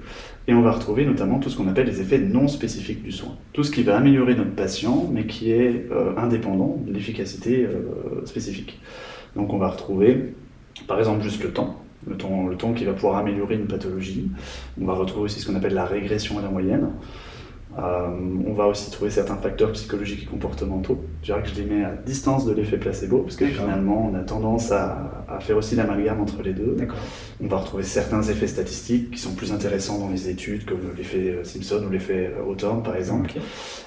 et 0.47 0.55
on 0.55 0.63
va 0.63 0.73
retrouver 0.73 1.05
notamment 1.05 1.39
tout 1.39 1.51
ce 1.51 1.57
qu'on 1.57 1.69
appelle 1.69 1.87
les 1.87 2.01
effets 2.01 2.19
non 2.19 2.49
spécifiques 2.49 3.03
du 3.03 3.13
soin. 3.13 3.37
Tout 3.53 3.65
ce 3.65 3.71
qui 3.71 3.83
va 3.83 3.97
améliorer 3.97 4.35
notre 4.35 4.55
patient, 4.55 5.07
mais 5.13 5.27
qui 5.27 5.51
est 5.51 5.87
euh, 5.91 6.17
indépendant 6.17 6.81
de 6.87 6.93
l'efficacité 6.93 7.67
euh, 7.67 8.25
spécifique. 8.25 8.81
Donc 9.37 9.53
on 9.53 9.59
va 9.59 9.69
retrouver, 9.69 10.33
par 10.87 10.99
exemple, 10.99 11.23
juste 11.23 11.43
le 11.43 11.51
temps. 11.51 11.83
Le 12.07 12.17
temps, 12.17 12.47
le 12.47 12.57
temps 12.57 12.73
qui 12.73 12.85
va 12.85 12.93
pouvoir 12.95 13.17
améliorer 13.17 13.57
une 13.57 13.67
pathologie. 13.67 14.31
On 14.81 14.87
va 14.87 14.95
retrouver 14.95 15.25
aussi 15.25 15.41
ce 15.41 15.47
qu'on 15.47 15.57
appelle 15.57 15.75
la 15.75 15.85
régression 15.85 16.39
à 16.39 16.43
la 16.43 16.49
moyenne. 16.49 16.89
Euh, 17.79 18.09
on 18.47 18.53
va 18.55 18.67
aussi 18.67 18.91
trouver 18.91 19.11
certains 19.11 19.37
facteurs 19.37 19.71
psychologiques 19.73 20.25
et 20.25 20.27
comportementaux. 20.27 21.05
Je 21.23 21.27
dirais 21.27 21.43
que 21.43 21.49
je 21.49 21.55
les 21.63 21.65
mets 21.65 21.85
à 21.85 21.93
distance 21.93 22.45
de 22.45 22.53
l'effet 22.53 22.77
placebo, 22.77 23.19
parce 23.19 23.37
que 23.37 23.47
finalement, 23.47 24.11
on 24.13 24.17
a 24.17 24.23
tendance 24.23 24.73
à, 24.73 25.25
faire 25.41 25.57
aussi 25.57 25.77
l'amalgame 25.77 26.21
entre 26.21 26.43
les 26.43 26.53
deux. 26.53 26.77
On 27.41 27.47
va 27.47 27.59
retrouver 27.59 27.85
certains 27.85 28.23
effets 28.23 28.49
statistiques 28.49 29.13
qui 29.13 29.19
sont 29.21 29.35
plus 29.35 29.53
intéressants 29.53 29.99
dans 29.99 30.09
les 30.09 30.29
études, 30.29 30.65
comme 30.65 30.81
l'effet 30.97 31.31
euh, 31.31 31.45
Simpson 31.45 31.85
ou 31.87 31.91
l'effet 31.91 32.33
euh, 32.37 32.51
Hawthorne, 32.51 32.83
par 32.83 32.97
exemple. 32.97 33.31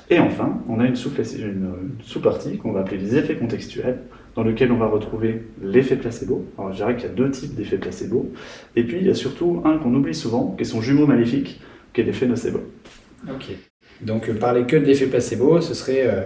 Et 0.10 0.19
enfin, 0.19 0.60
on 0.69 0.79
a 0.79 0.86
une 0.86 0.95
sous-partie 0.95 2.57
qu'on 2.57 2.71
va 2.71 2.81
appeler 2.81 2.98
les 2.98 3.15
effets 3.17 3.36
contextuels, 3.36 4.00
dans 4.36 4.43
lequel 4.43 4.71
on 4.71 4.77
va 4.77 4.88
retrouver 4.88 5.48
l'effet 5.62 5.98
placebo. 5.98 6.45
Alors 6.57 6.71
je 6.71 6.77
dirais 6.77 6.95
qu'il 6.95 7.10
y 7.10 7.12
a 7.12 7.13
deux 7.13 7.31
types 7.31 7.55
d'effets 7.55 7.77
placebo. 7.77 8.31
Et 8.77 8.83
puis 8.83 9.00
il 9.00 9.07
y 9.07 9.10
a 9.10 9.15
surtout 9.15 9.62
un 9.65 9.77
qu'on 9.77 9.93
oublie 9.93 10.15
souvent, 10.15 10.53
qui 10.55 10.62
est 10.62 10.65
son 10.65 10.81
jumeau 10.81 11.05
maléfique, 11.05 11.60
qui 11.93 12.01
est 12.01 12.03
l'effet 12.05 12.27
nocebo. 12.27 12.60
Ok. 13.29 13.70
Donc 14.03 14.29
euh, 14.29 14.34
parler 14.34 14.63
que 14.63 14.75
de 14.75 14.86
l'effet 14.86 15.08
placebo, 15.08 15.62
ce 15.62 15.74
serait 15.74 16.08
euh, 16.08 16.24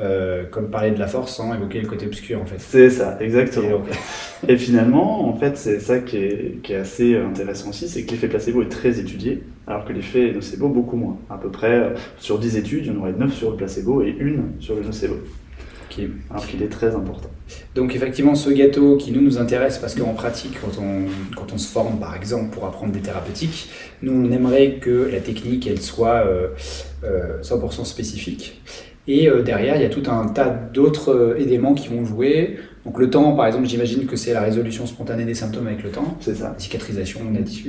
euh, 0.00 0.44
comme 0.50 0.70
parler 0.70 0.90
de 0.90 0.98
la 0.98 1.06
force 1.06 1.36
sans 1.36 1.54
évoquer 1.54 1.80
le 1.80 1.88
côté 1.88 2.06
obscur 2.06 2.40
en 2.40 2.46
fait. 2.46 2.58
C'est 2.58 2.90
ça, 2.90 3.16
exactement. 3.20 3.82
Et, 4.48 4.56
finalement, 4.56 5.28
en 5.28 5.34
fait, 5.34 5.56
c'est 5.56 5.80
ça 5.80 5.98
qui 5.98 6.16
est, 6.16 6.62
qui 6.62 6.72
est, 6.72 6.76
assez 6.76 7.16
intéressant 7.16 7.70
aussi, 7.70 7.88
c'est 7.88 8.04
que 8.04 8.10
l'effet 8.10 8.28
placebo 8.28 8.62
est 8.62 8.68
très 8.68 8.98
étudié, 8.98 9.42
alors 9.66 9.84
que 9.84 9.92
l'effet 9.92 10.32
nocebo 10.32 10.68
beaucoup 10.68 10.96
moins. 10.96 11.18
À 11.30 11.36
peu 11.36 11.50
près 11.50 11.94
sur 12.18 12.38
10 12.38 12.56
études, 12.56 12.86
il 12.86 12.92
y 12.92 12.96
en 12.96 13.00
aurait 13.00 13.12
9 13.12 13.32
sur 13.32 13.50
le 13.50 13.56
placebo 13.56 14.02
et 14.02 14.14
une 14.18 14.54
sur 14.60 14.74
le 14.74 14.82
nocebo 14.82 15.16
alors 16.30 16.46
qu'il 16.46 16.62
est 16.62 16.68
très 16.68 16.94
important. 16.94 17.30
Donc 17.74 17.96
effectivement, 17.96 18.36
ce 18.36 18.50
gâteau 18.50 18.96
qui 18.96 19.10
nous 19.10 19.20
nous 19.20 19.38
intéresse 19.38 19.78
parce 19.78 19.94
qu'en 19.96 20.14
pratique, 20.14 20.58
quand 20.60 20.80
on, 20.80 21.06
quand 21.36 21.52
on 21.52 21.58
se 21.58 21.68
forme 21.68 21.98
par 21.98 22.14
exemple 22.14 22.50
pour 22.50 22.64
apprendre 22.66 22.92
des 22.92 23.00
thérapeutiques, 23.00 23.68
nous 24.02 24.12
on 24.12 24.30
aimerait 24.30 24.74
que 24.74 25.08
la 25.10 25.18
technique 25.18 25.66
elle 25.66 25.80
soit 25.80 26.22
100% 26.22 26.24
euh, 27.04 27.38
euh, 27.42 27.84
spécifique. 27.84 28.62
Et 29.06 29.28
euh, 29.28 29.42
derrière, 29.42 29.76
il 29.76 29.82
y 29.82 29.84
a 29.84 29.90
tout 29.90 30.04
un 30.06 30.28
tas 30.28 30.48
d'autres 30.48 31.36
éléments 31.38 31.74
qui 31.74 31.88
vont 31.88 32.04
jouer. 32.04 32.58
Donc 32.86 32.98
le 32.98 33.10
temps, 33.10 33.32
par 33.32 33.46
exemple, 33.46 33.66
j'imagine 33.66 34.06
que 34.06 34.16
c'est 34.16 34.32
la 34.32 34.42
résolution 34.42 34.86
spontanée 34.86 35.24
des 35.24 35.34
symptômes 35.34 35.66
avec 35.66 35.82
le 35.82 35.90
temps. 35.90 36.16
C'est 36.20 36.36
ça. 36.36 36.52
La 36.52 36.58
cicatrisation, 36.58 37.20
on 37.28 37.34
a 37.34 37.40
etc. 37.40 37.66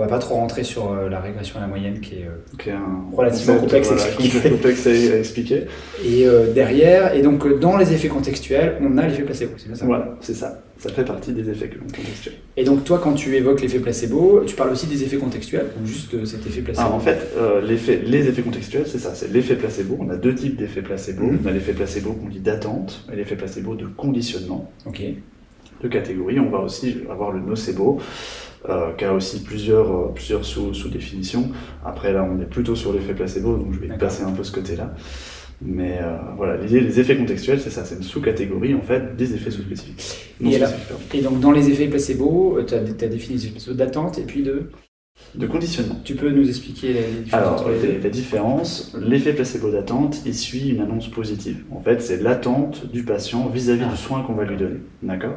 On 0.00 0.04
va 0.04 0.08
pas 0.08 0.18
trop 0.18 0.36
rentrer 0.36 0.64
sur 0.64 0.92
euh, 0.92 1.10
la 1.10 1.20
régression 1.20 1.58
à 1.58 1.60
la 1.60 1.66
moyenne 1.66 2.00
qui 2.00 2.14
est, 2.14 2.26
euh, 2.68 2.78
relativement 3.12 3.58
complexe, 3.58 3.90
à 3.90 5.18
expliquer. 5.18 5.66
Et 6.02 6.26
euh, 6.26 6.50
derrière, 6.54 7.14
et 7.14 7.20
donc 7.20 7.60
dans 7.60 7.76
les 7.76 7.92
effets 7.92 8.08
contextuels, 8.08 8.78
on 8.80 8.96
a 8.96 9.06
l'effet 9.06 9.24
placebo, 9.24 9.52
c'est 9.58 9.76
ça? 9.76 9.84
Voilà, 9.84 10.16
c'est 10.22 10.32
ça. 10.32 10.62
Ça 10.78 10.88
fait 10.88 11.04
partie 11.04 11.32
des 11.32 11.50
effets 11.50 11.68
contextuels. 11.68 12.36
Et 12.56 12.64
donc 12.64 12.84
toi, 12.84 12.98
quand 12.98 13.12
tu 13.12 13.36
évoques 13.36 13.60
l'effet 13.60 13.78
placebo, 13.78 14.42
tu 14.46 14.56
parles 14.56 14.70
aussi 14.70 14.86
des 14.86 15.02
effets 15.02 15.18
contextuels 15.18 15.66
ou 15.78 15.86
juste 15.86 16.24
cet 16.24 16.46
effet 16.46 16.62
placebo? 16.62 16.88
Ah, 16.90 16.94
En 16.94 17.00
fait, 17.00 17.34
les 17.62 18.26
effets 18.26 18.40
contextuels, 18.40 18.86
c'est 18.86 18.98
ça, 18.98 19.14
c'est 19.14 19.30
l'effet 19.30 19.56
placebo. 19.56 19.98
On 20.00 20.08
a 20.08 20.16
deux 20.16 20.34
types 20.34 20.56
d'effets 20.56 20.80
placebo. 20.80 21.24
Mm-hmm. 21.24 21.38
On 21.44 21.48
a 21.48 21.52
l'effet 21.52 21.74
placebo 21.74 22.12
qu'on 22.14 22.28
dit 22.30 22.40
d'attente 22.40 23.04
et 23.12 23.16
l'effet 23.16 23.36
placebo 23.36 23.74
de 23.74 23.84
conditionnement. 23.84 24.72
Ok. 24.86 25.02
De 25.82 25.88
catégorie. 25.88 26.40
On 26.40 26.48
va 26.48 26.60
aussi 26.60 27.00
avoir 27.10 27.32
le 27.32 27.40
nocebo. 27.40 28.00
Euh, 28.68 28.92
qui 28.92 29.06
a 29.06 29.14
aussi 29.14 29.42
plusieurs, 29.42 29.90
euh, 29.90 30.12
plusieurs 30.14 30.44
sous, 30.44 30.74
sous, 30.74 30.90
définitions. 30.90 31.48
Après, 31.82 32.12
là, 32.12 32.28
on 32.30 32.38
est 32.42 32.44
plutôt 32.44 32.76
sur 32.76 32.92
l'effet 32.92 33.14
placebo, 33.14 33.56
donc 33.56 33.72
je 33.72 33.78
vais 33.78 33.96
passer 33.96 34.22
un 34.22 34.32
peu 34.32 34.44
ce 34.44 34.52
côté-là. 34.52 34.94
Mais 35.62 35.98
euh, 36.02 36.18
voilà, 36.36 36.58
l'idée, 36.58 36.80
les 36.80 37.00
effets 37.00 37.16
contextuels, 37.16 37.58
c'est 37.58 37.70
ça, 37.70 37.86
c'est 37.86 37.94
une 37.94 38.02
sous-catégorie 38.02 38.74
en 38.74 38.82
fait 38.82 39.16
des 39.16 39.34
effets 39.34 39.50
sous-spécifiques. 39.50 40.02
Et, 40.44 40.58
et, 41.14 41.22
donc 41.22 41.40
dans 41.40 41.52
les 41.52 41.70
effets 41.70 41.86
placebo, 41.86 42.58
tu 42.66 42.74
as, 42.74 42.78
as, 42.78 43.08
défini 43.08 43.38
les 43.38 43.46
effets 43.46 43.74
d'attente 43.74 44.18
et 44.18 44.24
puis 44.24 44.42
de 44.42 44.70
de 45.34 45.46
conditionnement. 45.46 45.96
Tu 46.04 46.14
peux 46.14 46.30
nous 46.30 46.48
expliquer 46.48 46.92
les 46.94 47.22
différences 47.24 47.60
Alors, 47.60 47.70
les... 47.70 47.98
la 47.98 48.08
différence, 48.08 48.96
l'effet 49.00 49.32
placebo 49.32 49.70
d'attente, 49.70 50.22
il 50.26 50.34
suit 50.34 50.70
une 50.70 50.80
annonce 50.80 51.08
positive. 51.08 51.64
En 51.70 51.80
fait, 51.80 52.00
c'est 52.00 52.20
l'attente 52.20 52.90
du 52.90 53.04
patient 53.04 53.46
vis-à-vis 53.48 53.86
du 53.86 53.96
soin 53.96 54.22
qu'on 54.22 54.32
va 54.32 54.44
lui 54.44 54.56
donner. 54.56 54.80
D'accord? 55.02 55.36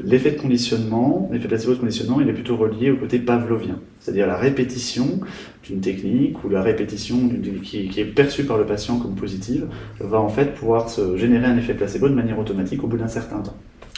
L'effet 0.00 0.32
de 0.32 0.40
conditionnement, 0.40 1.28
l'effet 1.32 1.48
placebo 1.48 1.74
de 1.74 1.78
conditionnement, 1.78 2.20
il 2.20 2.28
est 2.28 2.32
plutôt 2.32 2.56
relié 2.56 2.90
au 2.90 2.96
côté 2.96 3.18
pavlovien, 3.18 3.78
c'est-à-dire 3.98 4.26
la 4.26 4.36
répétition 4.36 5.20
d'une 5.64 5.80
technique 5.80 6.44
ou 6.44 6.48
la 6.48 6.62
répétition 6.62 7.16
qui, 7.62 7.88
qui, 7.88 8.00
est 8.00 8.04
perçue 8.04 8.44
par 8.44 8.58
le 8.58 8.66
patient 8.66 8.98
comme 8.98 9.14
positive 9.14 9.66
va 10.00 10.20
en 10.20 10.28
fait 10.28 10.54
pouvoir 10.54 10.90
se 10.90 11.16
générer 11.16 11.46
un 11.46 11.56
effet 11.56 11.74
placebo 11.74 12.08
de 12.08 12.14
manière 12.14 12.38
automatique 12.38 12.84
au 12.84 12.86
bout 12.86 12.98
d'un 12.98 13.08
certain 13.08 13.40
temps. 13.40 13.56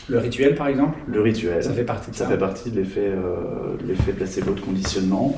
Le 0.08 0.18
rituel, 0.18 0.54
par 0.54 0.68
exemple? 0.68 0.96
Le 1.06 1.20
rituel. 1.20 1.62
Ça 1.62 1.72
fait 1.72 1.84
partie 1.84 2.10
de 2.10 2.16
ça. 2.16 2.24
Ça 2.24 2.30
fait 2.30 2.38
partie 2.38 2.70
de 2.70 2.76
l'effet 2.76 3.08
euh, 3.08 4.14
placebo 4.16 4.52
de 4.52 4.60
conditionnement. 4.60 5.36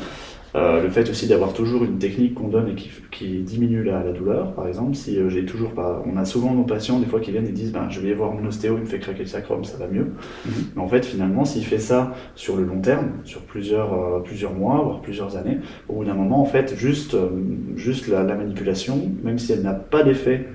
Euh, 0.57 0.83
le 0.83 0.89
fait 0.89 1.09
aussi 1.09 1.29
d'avoir 1.29 1.53
toujours 1.53 1.85
une 1.85 1.99
technique 1.99 2.35
qu'on 2.35 2.49
donne 2.49 2.71
et 2.71 2.75
qui, 2.75 2.91
qui 3.13 3.39
diminue 3.43 3.85
la, 3.85 4.03
la, 4.03 4.13
douleur, 4.13 4.53
par 4.55 4.67
exemple, 4.67 4.97
si 4.97 5.17
euh, 5.17 5.29
j'ai 5.29 5.45
toujours 5.45 5.73
pas, 5.73 6.03
on 6.07 6.17
a 6.17 6.25
souvent 6.25 6.53
nos 6.55 6.65
patients 6.65 6.99
des 6.99 7.07
fois 7.07 7.21
qui 7.21 7.31
viennent 7.31 7.47
et 7.47 7.53
disent, 7.53 7.73
ben, 7.73 7.89
je 7.89 8.01
vais 8.01 8.15
voir 8.15 8.33
mon 8.33 8.47
ostéo, 8.49 8.77
il 8.77 8.81
me 8.81 8.87
fait 8.87 8.99
craquer 8.99 9.21
le 9.21 9.29
sacrum, 9.29 9.65
ça 9.65 9.77
va 9.77 9.87
mieux. 9.87 10.07
Mhm. 10.47 10.53
Mais 10.75 10.83
en 10.83 10.89
fait, 10.89 11.07
finalement, 11.07 11.45
s'il 11.45 11.65
fait 11.65 11.79
ça 11.79 12.15
sur 12.35 12.57
le 12.57 12.65
long 12.65 12.81
terme, 12.81 13.11
sur 13.25 13.43
plusieurs, 13.43 13.93
euh, 13.93 14.21
plusieurs 14.21 14.53
mois, 14.53 14.83
voire 14.83 15.01
plusieurs 15.03 15.37
années, 15.37 15.59
au 15.89 15.95
bout 15.95 16.05
d'un 16.05 16.15
moment, 16.15 16.41
en 16.41 16.47
fait, 16.47 16.75
juste, 16.77 17.17
juste 17.77 18.09
la, 18.09 18.25
la, 18.25 18.35
manipulation, 18.35 19.11
même 19.23 19.39
si 19.39 19.53
elle 19.53 19.63
n'a 19.63 19.75
pas 19.75 20.03
d'effet 20.03 20.49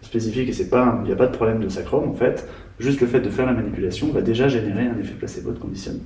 spécifique 0.00 0.48
et 0.48 0.52
c'est 0.52 0.70
pas, 0.70 0.98
il 1.02 1.06
n'y 1.06 1.12
a 1.12 1.16
pas 1.16 1.26
de 1.26 1.36
problème 1.36 1.60
de 1.60 1.68
sacrum, 1.68 2.08
en 2.08 2.14
fait, 2.14 2.48
juste 2.78 3.00
le 3.00 3.06
fait 3.06 3.20
de 3.20 3.28
faire 3.28 3.46
la 3.46 3.52
manipulation 3.52 4.08
va 4.08 4.22
déjà 4.22 4.48
générer 4.48 4.86
un 4.86 4.98
effet 4.98 5.14
placebo 5.14 5.50
de 5.50 5.58
conditionnement. 5.58 6.02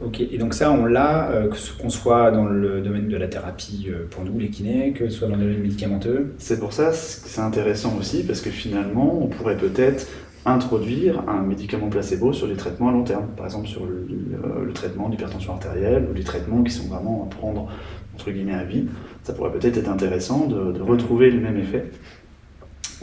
Ok, 0.00 0.20
et 0.20 0.38
donc 0.38 0.54
ça, 0.54 0.72
on 0.72 0.86
l'a, 0.86 1.30
euh, 1.30 1.50
qu'on 1.80 1.88
soit 1.88 2.32
dans 2.32 2.46
le 2.46 2.80
domaine 2.80 3.08
de 3.08 3.16
la 3.16 3.28
thérapie 3.28 3.86
euh, 3.88 4.06
pour 4.10 4.24
nous, 4.24 4.38
les 4.38 4.50
kinés, 4.50 4.92
que 4.92 5.08
ce 5.08 5.18
soit 5.18 5.28
dans 5.28 5.36
le 5.36 5.42
domaine 5.42 5.60
médicamenteux. 5.60 6.34
C'est 6.38 6.58
pour 6.58 6.72
ça 6.72 6.90
que 6.90 6.96
c'est 6.96 7.40
intéressant 7.40 7.96
aussi, 7.98 8.24
parce 8.24 8.40
que 8.40 8.50
finalement, 8.50 9.22
on 9.22 9.28
pourrait 9.28 9.56
peut-être 9.56 10.08
introduire 10.46 11.22
un 11.28 11.42
médicament 11.42 11.88
placebo 11.88 12.32
sur 12.32 12.46
les 12.46 12.56
traitements 12.56 12.88
à 12.88 12.92
long 12.92 13.04
terme, 13.04 13.28
par 13.36 13.46
exemple 13.46 13.66
sur 13.66 13.86
le, 13.86 14.06
le 14.62 14.72
traitement 14.74 15.08
d'hypertension 15.08 15.54
artérielle 15.54 16.06
ou 16.10 16.12
les 16.12 16.24
traitements 16.24 16.62
qui 16.62 16.72
sont 16.72 16.86
vraiment 16.88 17.26
à 17.30 17.34
prendre 17.34 17.70
entre 18.14 18.30
guillemets 18.30 18.54
à 18.54 18.64
vie. 18.64 18.84
Ça 19.22 19.32
pourrait 19.32 19.52
peut-être 19.52 19.78
être 19.78 19.88
intéressant 19.88 20.46
de, 20.46 20.72
de 20.72 20.82
retrouver 20.82 21.30
le 21.30 21.40
même 21.40 21.56
effet 21.56 21.86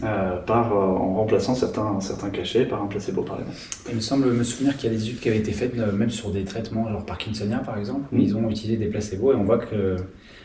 euh, 0.04 0.38
par, 0.38 0.74
euh, 0.74 0.78
en 0.78 1.14
remplaçant 1.16 1.54
certains, 1.54 2.00
certains 2.02 2.30
cachets 2.30 2.66
par 2.66 2.82
un 2.82 2.88
placebo 2.88 3.22
par 3.22 3.40
exemple. 3.40 3.58
Il 3.90 3.96
me 3.96 4.02
semble 4.02 4.32
me 4.32 4.44
souvenir 4.44 4.76
qu'il 4.76 4.92
y 4.92 4.96
a 4.96 4.98
des 4.98 5.04
études 5.04 5.20
qui 5.20 5.30
avaient 5.30 5.38
été 5.38 5.52
faites 5.52 5.78
euh, 5.78 5.92
même 5.92 6.10
sur 6.10 6.32
des 6.32 6.44
traitements 6.44 6.90
genre 6.90 7.06
parkinsonien 7.06 7.60
par 7.60 7.78
exemple, 7.78 8.08
où 8.12 8.18
mm. 8.18 8.22
ils 8.22 8.36
ont 8.36 8.50
utilisé 8.50 8.78
des 8.78 8.88
placebos 8.88 9.34
et 9.34 9.36
on 9.36 9.44
voit 9.44 9.60
que... 9.60 9.98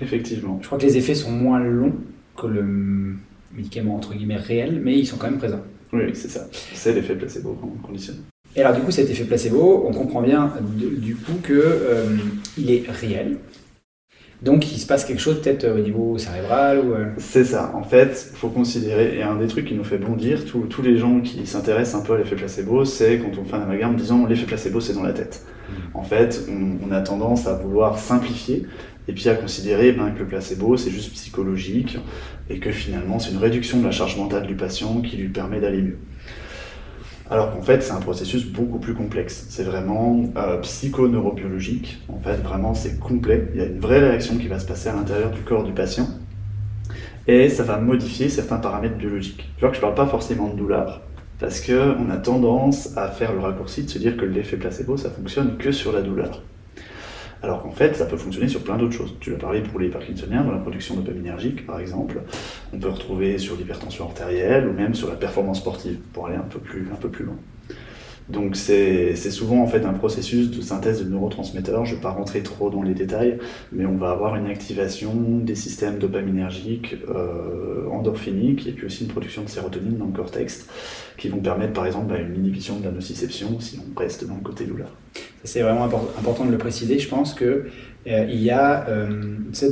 Effectivement. 0.02 0.58
Je 0.60 0.66
crois 0.66 0.78
que 0.78 0.84
les 0.84 0.98
effets 0.98 1.14
sont 1.14 1.30
moins 1.30 1.58
longs 1.58 1.94
que 2.36 2.46
le 2.46 2.64
médicament 3.54 3.96
entre 3.96 4.14
guillemets 4.14 4.36
réel, 4.36 4.80
mais 4.84 4.98
ils 4.98 5.06
sont 5.06 5.16
quand 5.16 5.30
même 5.30 5.38
présents. 5.38 5.62
Oui, 5.92 6.10
c'est 6.12 6.28
ça. 6.28 6.46
C'est 6.74 6.92
l'effet 6.92 7.14
placebo 7.14 7.52
qu'on 7.54 7.68
conditionne. 7.86 8.18
Et 8.54 8.60
alors 8.60 8.74
du 8.74 8.82
coup 8.82 8.90
cet 8.90 9.08
effet 9.08 9.24
placebo, 9.24 9.86
on 9.88 9.92
comprend 9.92 10.20
bien 10.20 10.52
du 10.76 11.16
coup 11.16 11.34
qu'il 11.44 11.62
il 12.58 12.70
est 12.70 12.84
réel, 12.90 13.38
donc 14.42 14.70
il 14.70 14.78
se 14.78 14.86
passe 14.86 15.04
quelque 15.04 15.20
chose 15.20 15.40
peut-être 15.40 15.66
au 15.66 15.78
niveau 15.78 16.18
cérébral 16.18 16.80
ou... 16.80 16.92
Euh, 16.92 17.06
c'est 17.16 17.44
ça, 17.44 17.72
en 17.74 17.82
fait, 17.82 18.28
il 18.32 18.36
faut 18.36 18.48
considérer, 18.48 19.16
et 19.16 19.22
un 19.22 19.36
des 19.36 19.46
trucs 19.46 19.66
qui 19.66 19.74
nous 19.74 19.84
fait 19.84 19.98
bondir, 19.98 20.44
tous 20.44 20.82
les 20.82 20.98
gens 20.98 21.20
qui 21.20 21.46
s'intéressent 21.46 22.02
un 22.02 22.04
peu 22.04 22.14
à 22.14 22.18
l'effet 22.18 22.36
placebo, 22.36 22.84
c'est 22.84 23.18
quand 23.18 23.40
on 23.40 23.44
fait 23.44 23.56
un 23.56 23.62
amalgame 23.62 23.94
en 23.94 23.96
disant 23.96 24.26
l'effet 24.26 24.46
placebo 24.46 24.80
c'est 24.80 24.92
dans 24.92 25.02
la 25.02 25.12
tête. 25.12 25.42
Mm. 25.68 25.96
En 25.96 26.02
fait, 26.02 26.46
on, 26.50 26.92
a 26.92 27.00
tendance 27.00 27.46
à 27.46 27.54
vouloir 27.54 27.98
simplifier 27.98 28.66
et 29.08 29.12
puis 29.12 29.28
à 29.28 29.34
considérer 29.34 29.92
ben, 29.92 30.10
que 30.10 30.20
le 30.20 30.26
placebo 30.26 30.76
c'est 30.76 30.90
juste 30.90 31.12
psychologique 31.12 31.98
et 32.50 32.58
que 32.58 32.70
finalement 32.70 33.18
c'est 33.18 33.30
une 33.30 33.38
réduction 33.38 33.80
de 33.80 33.84
la 33.84 33.90
charge 33.90 34.16
mentale 34.16 34.46
du 34.46 34.54
patient 34.54 35.00
qui 35.00 35.16
lui 35.16 35.28
permet 35.28 35.60
d'aller 35.60 35.82
mieux. 35.82 35.98
Alors 37.28 37.52
qu'en 37.52 37.62
fait, 37.62 37.82
c'est 37.82 37.92
un 37.92 38.00
processus 38.00 38.46
beaucoup 38.46 38.78
plus 38.78 38.94
complexe. 38.94 39.46
C'est 39.50 39.64
vraiment 39.64 40.24
euh, 40.36 40.58
psychoneurobiologique. 40.58 41.98
En 42.08 42.20
fait, 42.20 42.36
vraiment, 42.36 42.74
c'est 42.74 43.00
complet. 43.00 43.48
Il 43.52 43.60
y 43.60 43.64
a 43.64 43.66
une 43.66 43.80
vraie 43.80 43.98
réaction 43.98 44.38
qui 44.38 44.46
va 44.46 44.60
se 44.60 44.66
passer 44.66 44.88
à 44.88 44.94
l'intérieur 44.94 45.30
du 45.30 45.40
corps 45.40 45.64
du 45.64 45.72
patient. 45.72 46.06
Et 47.26 47.48
ça 47.48 47.64
va 47.64 47.78
modifier 47.78 48.28
certains 48.28 48.58
paramètres 48.58 48.96
biologiques. 48.96 49.48
Tu 49.56 49.60
vois 49.60 49.70
que 49.70 49.74
je 49.74 49.80
ne 49.80 49.86
parle 49.86 49.96
pas 49.96 50.06
forcément 50.06 50.48
de 50.48 50.56
douleur, 50.56 51.02
parce 51.40 51.60
qu'on 51.60 52.08
a 52.10 52.16
tendance 52.16 52.96
à 52.96 53.08
faire 53.08 53.32
le 53.32 53.40
raccourci 53.40 53.82
de 53.82 53.90
se 53.90 53.98
dire 53.98 54.16
que 54.16 54.24
l'effet 54.24 54.56
placebo, 54.56 54.96
ça 54.96 55.10
fonctionne 55.10 55.56
que 55.56 55.72
sur 55.72 55.92
la 55.92 56.02
douleur. 56.02 56.42
Alors 57.46 57.62
qu'en 57.62 57.70
fait, 57.70 57.94
ça 57.94 58.06
peut 58.06 58.16
fonctionner 58.16 58.48
sur 58.48 58.64
plein 58.64 58.76
d'autres 58.76 58.94
choses. 58.94 59.14
Tu 59.20 59.30
l'as 59.30 59.36
parlé 59.36 59.60
pour 59.60 59.78
les 59.78 59.88
parkinsoniens, 59.88 60.42
dans 60.42 60.50
la 60.50 60.58
production 60.58 60.96
dopaminergique, 60.96 61.64
par 61.64 61.78
exemple. 61.78 62.20
On 62.72 62.78
peut 62.80 62.88
retrouver 62.88 63.38
sur 63.38 63.54
l'hypertension 63.54 64.04
artérielle 64.04 64.66
ou 64.66 64.72
même 64.72 64.96
sur 64.96 65.08
la 65.08 65.14
performance 65.14 65.58
sportive, 65.58 65.96
pour 66.12 66.26
aller 66.26 66.34
un 66.34 66.40
peu 66.40 66.58
plus, 66.58 66.88
un 66.92 66.96
peu 66.96 67.08
plus 67.08 67.24
loin. 67.24 67.36
Donc 68.28 68.56
c'est 68.56 69.14
souvent 69.14 69.62
en 69.62 69.68
fait 69.68 69.84
un 69.84 69.92
processus 69.92 70.50
de 70.50 70.60
synthèse 70.60 71.04
de 71.04 71.08
neurotransmetteurs. 71.08 71.84
Je 71.84 71.92
ne 71.92 71.96
vais 71.96 72.02
pas 72.02 72.10
rentrer 72.10 72.42
trop 72.42 72.68
dans 72.68 72.82
les 72.82 72.94
détails, 72.94 73.38
mais 73.70 73.86
on 73.86 73.94
va 73.94 74.10
avoir 74.10 74.34
une 74.34 74.46
activation 74.46 75.14
des 75.14 75.54
systèmes 75.54 76.00
dopaminergiques, 76.00 76.96
euh, 77.08 77.88
endorphiniques, 77.92 78.66
et 78.66 78.72
puis 78.72 78.86
aussi 78.86 79.04
une 79.04 79.10
production 79.10 79.44
de 79.44 79.48
sérotonine 79.48 79.98
dans 79.98 80.06
le 80.06 80.12
cortex, 80.12 80.66
qui 81.16 81.28
vont 81.28 81.38
permettre 81.38 81.74
par 81.74 81.86
exemple 81.86 82.06
bah, 82.08 82.18
une 82.18 82.34
inhibition 82.34 82.80
de 82.80 82.84
la 82.86 82.90
nociception 82.90 83.60
si 83.60 83.78
on 83.78 83.96
reste 83.96 84.26
dans 84.26 84.34
le 84.34 84.42
côté 84.42 84.64
douleur. 84.64 84.90
C'est 85.46 85.62
vraiment 85.62 85.84
important 85.84 86.44
de 86.44 86.52
le 86.52 86.58
préciser. 86.58 86.98
Je 86.98 87.08
pense 87.08 87.32
que 87.32 87.66
euh, 88.06 88.26
il 88.28 88.42
y 88.42 88.50
a 88.50 88.86
euh, 88.88 89.08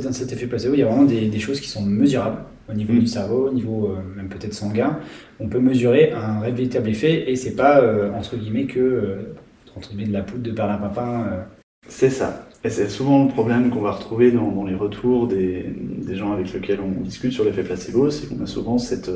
dans 0.03 0.13
cet 0.13 0.33
effet 0.33 0.47
placebo, 0.47 0.73
il 0.73 0.79
y 0.79 0.83
a 0.83 0.87
vraiment 0.87 1.05
des, 1.05 1.27
des 1.27 1.39
choses 1.39 1.59
qui 1.59 1.69
sont 1.69 1.83
mesurables 1.83 2.39
au 2.69 2.73
niveau 2.73 2.93
mm. 2.93 2.99
du 2.99 3.07
cerveau, 3.07 3.49
au 3.49 3.53
niveau 3.53 3.91
euh, 3.91 4.15
même 4.15 4.29
peut-être 4.29 4.53
sanguin, 4.53 4.99
on 5.39 5.47
peut 5.47 5.59
mesurer 5.59 6.11
un 6.11 6.41
véritable 6.41 6.89
effet 6.89 7.29
et 7.29 7.35
c'est 7.35 7.55
pas 7.55 7.79
euh, 7.79 8.11
entre 8.13 8.35
guillemets 8.37 8.65
que 8.65 8.79
euh, 8.79 9.35
entre 9.75 9.89
guillemets 9.89 10.07
de 10.07 10.13
la 10.13 10.23
poudre 10.23 10.43
de 10.43 10.51
perlimpinpin. 10.51 11.45
C'est 11.87 12.09
ça. 12.09 12.47
Et 12.63 12.69
c'est 12.69 12.89
souvent 12.89 13.25
le 13.25 13.29
problème 13.29 13.69
qu'on 13.69 13.81
va 13.81 13.91
retrouver 13.91 14.31
dans, 14.31 14.63
les 14.63 14.73
retours 14.73 15.27
des, 15.27 15.65
des, 15.67 16.15
gens 16.15 16.31
avec 16.31 16.51
lesquels 16.51 16.79
on 16.79 17.01
discute 17.01 17.31
sur 17.31 17.43
l'effet 17.43 17.61
placebo, 17.61 18.09
c'est 18.09 18.27
qu'on 18.27 18.43
a 18.43 18.47
souvent 18.47 18.79
cette, 18.79 19.11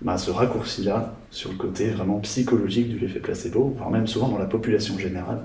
bah, 0.00 0.16
ce 0.16 0.30
raccourci-là 0.30 1.14
sur 1.30 1.50
le 1.50 1.58
côté 1.58 1.88
vraiment 1.88 2.18
psychologique 2.20 2.88
du 2.88 3.04
effet 3.04 3.18
placebo, 3.18 3.74
voire 3.76 3.90
même 3.90 4.06
souvent 4.06 4.28
dans 4.28 4.38
la 4.38 4.46
population 4.46 4.98
générale. 4.98 5.42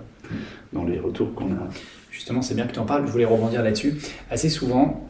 Dans 0.73 0.83
les 0.83 0.99
retours 0.99 1.33
qu'on 1.33 1.51
a. 1.51 1.69
Justement, 2.11 2.41
c'est 2.41 2.55
bien 2.55 2.65
que 2.65 2.73
tu 2.73 2.79
en 2.79 2.85
parles, 2.85 3.05
je 3.05 3.11
voulais 3.11 3.25
rebondir 3.25 3.61
là-dessus. 3.61 3.95
Assez 4.29 4.49
souvent, 4.49 5.05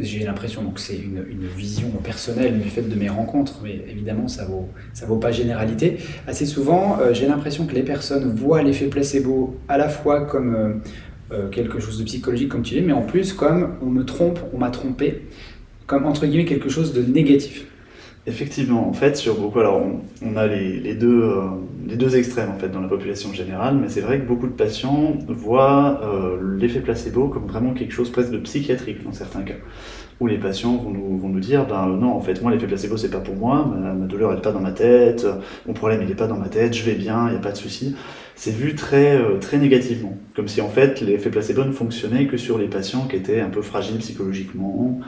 j'ai 0.00 0.24
l'impression, 0.24 0.62
donc 0.62 0.78
c'est 0.78 0.96
une, 0.96 1.24
vision 1.56 1.88
personnelle 2.02 2.60
du 2.60 2.68
fait 2.68 2.82
de 2.82 2.94
mes 2.94 3.08
rencontres, 3.08 3.60
mais 3.62 3.84
évidemment 3.90 4.28
ça 4.28 4.44
vaut, 4.44 4.68
ça 4.92 5.06
vaut 5.06 5.16
pas 5.16 5.32
généralité. 5.32 5.98
Assez 6.26 6.46
souvent, 6.46 6.98
euh, 7.00 7.12
j'ai 7.12 7.26
l'impression 7.26 7.66
que 7.66 7.74
les 7.74 7.82
personnes 7.82 8.32
voient 8.32 8.62
l'effet 8.62 8.86
placebo 8.86 9.56
à 9.68 9.76
la 9.76 9.88
fois 9.88 10.24
comme 10.24 10.54
euh, 10.54 10.74
euh, 11.32 11.48
quelque 11.48 11.80
chose 11.80 11.98
de 11.98 12.04
psychologique, 12.04 12.48
comme 12.48 12.62
tu 12.62 12.74
dis, 12.74 12.80
mais 12.80 12.92
en 12.92 13.02
plus 13.02 13.32
comme 13.32 13.74
on 13.82 13.86
me 13.86 14.04
trompe, 14.04 14.38
on 14.54 14.58
m'a 14.58 14.70
trompé, 14.70 15.22
comme 15.86 16.06
entre 16.06 16.26
guillemets 16.26 16.44
quelque 16.44 16.68
chose 16.68 16.92
de 16.92 17.02
négatif. 17.02 17.66
Effectivement, 18.28 18.86
en 18.86 18.92
fait, 18.92 19.16
sur 19.16 19.36
beaucoup, 19.36 19.58
alors 19.58 19.80
on, 20.22 20.36
a 20.36 20.46
les, 20.46 20.94
deux, 20.94 21.22
euh, 21.22 21.44
les 21.86 21.96
deux 21.96 22.14
extrêmes 22.14 22.50
en 22.50 22.58
fait 22.58 22.68
dans 22.68 22.82
la 22.82 22.88
population 22.88 23.32
générale, 23.32 23.78
mais 23.80 23.88
c'est 23.88 24.02
vrai 24.02 24.20
que 24.20 24.26
beaucoup 24.26 24.46
de 24.46 24.52
patients 24.52 25.14
voient 25.28 25.98
euh, 26.02 26.36
l'effet 26.58 26.80
placebo 26.80 27.28
comme 27.28 27.46
vraiment 27.46 27.72
quelque 27.72 27.92
chose 27.92 28.10
presque 28.10 28.30
de 28.30 28.36
psychiatrique 28.36 29.02
dans 29.02 29.14
certains 29.14 29.40
cas, 29.40 29.54
où 30.20 30.26
les 30.26 30.36
patients 30.36 30.76
vont 30.76 30.90
nous, 30.90 31.16
vont 31.16 31.30
nous 31.30 31.40
dire, 31.40 31.64
ben 31.66 31.86
non, 31.86 32.10
en 32.10 32.20
fait, 32.20 32.42
moi 32.42 32.50
l'effet 32.50 32.66
placebo 32.66 32.98
c'est 32.98 33.10
pas 33.10 33.20
pour 33.20 33.34
moi, 33.34 33.66
ma, 33.74 33.94
douleur 34.04 34.28
elle 34.32 34.36
n'est 34.36 34.42
pas 34.42 34.52
dans 34.52 34.60
ma 34.60 34.72
tête, 34.72 35.26
mon 35.66 35.72
problème 35.72 36.00
il 36.02 36.08
n'est 36.08 36.14
pas 36.14 36.26
dans 36.26 36.36
ma 36.36 36.50
tête, 36.50 36.76
je 36.76 36.84
vais 36.84 36.96
bien, 36.96 37.28
il 37.28 37.30
n'y 37.30 37.38
a 37.38 37.40
pas 37.40 37.52
de 37.52 37.56
souci. 37.56 37.96
C'est 38.34 38.52
vu 38.52 38.74
très, 38.74 39.16
euh, 39.16 39.38
très 39.40 39.56
négativement, 39.56 40.16
comme 40.36 40.48
si 40.48 40.60
en 40.60 40.68
fait 40.68 41.00
l'effet 41.00 41.30
placebo 41.30 41.64
ne 41.64 41.72
fonctionnait 41.72 42.26
que 42.26 42.36
sur 42.36 42.58
les 42.58 42.68
patients 42.68 43.06
qui 43.08 43.16
étaient 43.16 43.40
un 43.40 43.48
peu 43.48 43.62
fragiles 43.62 43.98
psychologiquement, 43.98 45.00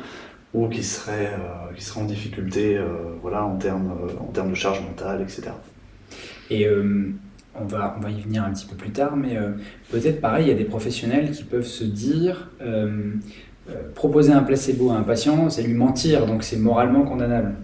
ou 0.55 0.69
qui 0.69 0.83
seraient, 0.83 1.33
euh, 1.33 1.75
qui 1.77 1.85
seraient 1.85 2.01
en 2.01 2.07
difficulté 2.07 2.77
euh, 2.77 2.87
voilà, 3.23 3.45
en, 3.45 3.57
termes, 3.57 3.93
euh, 3.93 4.13
en 4.21 4.33
termes 4.33 4.51
de 4.51 4.55
charge 4.55 4.81
mentale, 4.83 5.23
etc. 5.23 5.51
Et 6.51 6.67
on, 7.55 7.65
va, 7.65 7.95
on 7.97 8.01
va 8.01 8.11
y 8.11 8.21
venir 8.21 8.43
un 8.43 8.51
petit 8.51 8.67
peu 8.67 8.75
plus 8.75 8.91
tard, 8.91 9.17
mais 9.17 9.39
peut-être 9.93 10.21
pareil, 10.21 10.47
il 10.47 10.49
y 10.49 10.53
a 10.53 10.57
des 10.57 10.65
professionnels 10.65 11.31
qui 11.31 11.45
peuvent 11.45 11.65
se 11.65 11.85
dire 11.85 12.51
proposer 13.95 14.33
un 14.33 14.43
placebo 14.43 14.91
à 14.91 14.97
un 14.97 15.03
patient, 15.03 15.49
c'est 15.49 15.63
lui 15.63 15.75
mentir, 15.75 16.27
donc 16.27 16.43
c'est 16.43 16.57
moralement 16.57 17.05
condamnable. 17.05 17.55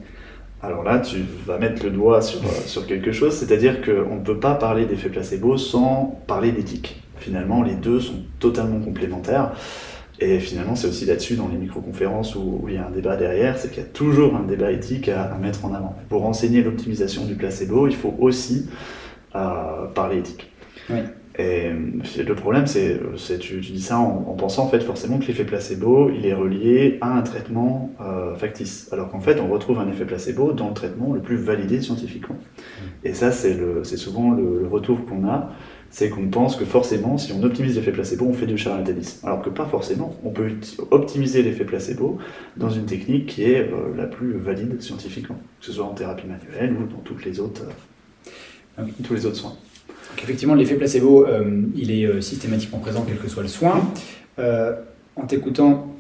Alors 0.63 0.85
là, 0.85 1.01
tu 1.01 1.17
vas 1.47 1.59
mettre 1.59 1.83
le 1.83 1.91
doigt 1.91 2.23
sur, 2.23 2.41
sur 2.67 2.87
quelque 2.87 3.11
chose, 3.11 3.35
c'est-à-dire 3.35 3.85
qu'on 3.85 4.15
ne 4.15 4.25
peut 4.25 4.39
pas 4.39 4.55
parler 4.55 4.87
d'effet 4.87 5.09
placebo 5.09 5.57
sans 5.57 6.21
parler 6.29 6.53
d'éthique. 6.53 7.03
Finalement, 7.19 7.65
les 7.65 7.75
deux 7.75 7.99
sont 7.99 8.23
totalement 8.39 8.79
complémentaires. 8.79 9.53
Et 10.19 10.41
finalement, 10.41 10.77
c'est 10.77 10.89
aussi 10.89 11.05
là-dessus, 11.05 11.35
dans 11.35 11.49
les 11.49 11.59
micro-conférences, 11.59 12.37
où, 12.37 12.65
il 12.69 12.75
y 12.75 12.79
a 12.79 12.87
un 12.87 12.91
débat 12.91 13.17
derrière, 13.17 13.59
c'est 13.59 13.69
qu'il 13.69 13.83
y 13.83 13.87
a 13.87 13.89
toujours 13.89 14.35
un 14.35 14.45
débat 14.45 14.73
éthique 14.73 15.09
à, 15.09 15.37
mettre 15.41 15.65
en 15.65 15.75
avant. 15.75 15.95
Pour 16.09 16.27
enseigner 16.27 16.63
l'optimisation 16.63 17.25
du 17.25 17.35
placebo, 17.35 17.87
il 17.87 17.95
faut 17.95 18.15
aussi 18.19 18.69
euh, 19.35 19.87
parler 19.95 20.19
éthique. 20.19 20.51
Oui. 20.89 21.01
Et 21.39 21.69
le 21.69 22.35
problème, 22.35 22.67
c'est, 22.67 22.99
tu, 23.39 23.61
tu 23.61 23.73
dis 23.73 23.83
ça 23.83 23.99
en, 23.99 24.35
pensant 24.39 24.65
en 24.65 24.69
fait 24.69 24.81
forcément 24.81 25.19
que 25.19 25.27
l'effet 25.27 25.45
placebo, 25.45 26.11
il 26.11 26.25
est 26.25 26.33
relié 26.33 26.97
à 27.03 27.13
un 27.13 27.21
traitement 27.21 27.91
euh, 28.01 28.35
factice, 28.37 28.89
alors 28.91 29.11
qu'en 29.11 29.21
fait, 29.21 29.39
on 29.39 29.49
retrouve 29.49 29.79
un 29.79 29.89
effet 29.89 30.07
placebo 30.07 30.53
dans 30.53 30.69
le 30.69 30.75
traitement 30.75 31.13
le 31.13 31.21
plus 31.21 31.37
validé 31.37 31.83
scientifiquement. 31.83 32.37
Et 33.05 33.13
ça, 33.13 33.33
c'est, 33.33 33.53
le, 33.53 33.85
c'est 33.85 33.99
souvent 33.99 34.31
le, 34.31 34.61
le 34.61 34.67
retour 34.67 35.05
qu'on 35.05 35.29
a 35.29 35.51
c'est 35.91 36.11
qu'on 36.11 36.27
pense 36.29 36.57
que 36.57 36.65
forcément, 36.65 37.19
si 37.19 37.33
on 37.33 37.43
optimise 37.43 37.77
l'effet 37.77 37.93
placebo, 37.93 38.27
on 38.27 38.33
fait 38.33 38.47
du 38.47 38.59
charlatanisme. 38.59 39.27
Alors 39.27 39.43
que 39.43 39.51
pas 39.51 39.67
forcément. 39.67 40.17
On 40.25 40.31
peut 40.31 40.51
optimiser 40.91 41.43
l'effet 41.43 41.65
placebo 41.65 42.19
dans 42.57 42.71
une 42.71 42.87
technique 42.87 43.27
qui 43.27 43.45
est 43.45 43.61
euh, 43.61 43.95
la 43.97 44.05
plus 44.05 44.33
valide 44.33 44.81
scientifiquement, 44.83 45.39
que 45.61 45.67
ce 45.67 45.73
soit 45.73 45.85
en 45.85 45.95
thérapie 45.95 46.27
manuelle 46.27 46.77
ou 46.77 46.87
dans 46.87 47.01
toutes 47.05 47.25
les 47.25 47.41
autres, 47.41 47.63
euh, 48.79 48.83
tous 49.05 49.15
les 49.15 49.27
autres 49.27 49.37
soins. 49.37 49.57
Donc 49.89 50.23
effectivement, 50.23 50.55
l'effet 50.55 50.77
placebo, 50.77 51.27
euh, 51.27 51.63
il 51.75 51.91
est 51.91 52.21
systématiquement 52.21 52.79
présent 52.79 53.05
quel 53.07 53.19
que 53.19 53.29
soit 53.29 53.43
le 53.43 53.49
soin. 53.49 53.91
en 54.39 55.27
t'écoutant, 55.27 55.95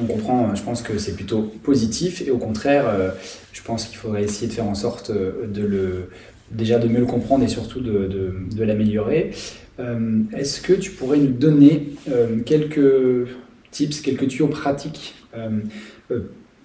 on 0.00 0.06
comprend, 0.06 0.54
je 0.54 0.62
pense 0.62 0.82
que 0.82 0.98
c'est 0.98 1.14
plutôt 1.14 1.42
positif 1.62 2.22
et 2.26 2.30
au 2.30 2.38
contraire, 2.38 2.86
je 3.52 3.62
pense 3.62 3.84
qu'il 3.84 3.96
faudrait 3.96 4.24
essayer 4.24 4.48
de 4.48 4.52
faire 4.52 4.66
en 4.66 4.74
sorte 4.74 5.12
de 5.12 5.62
le 5.62 6.08
déjà 6.50 6.78
de 6.78 6.88
mieux 6.88 7.00
le 7.00 7.06
comprendre 7.06 7.44
et 7.44 7.48
surtout 7.48 7.80
de, 7.80 8.64
l'améliorer. 8.64 9.32
Euh, 9.80 10.22
est-ce 10.36 10.60
que 10.60 10.72
tu 10.72 10.90
pourrais 10.90 11.18
nous 11.18 11.32
donner 11.32 11.94
euh, 12.08 12.40
quelques 12.44 13.28
tips, 13.70 14.00
quelques 14.00 14.28
tuyaux 14.28 14.48
pratiques 14.48 15.14
euh, 15.36 15.50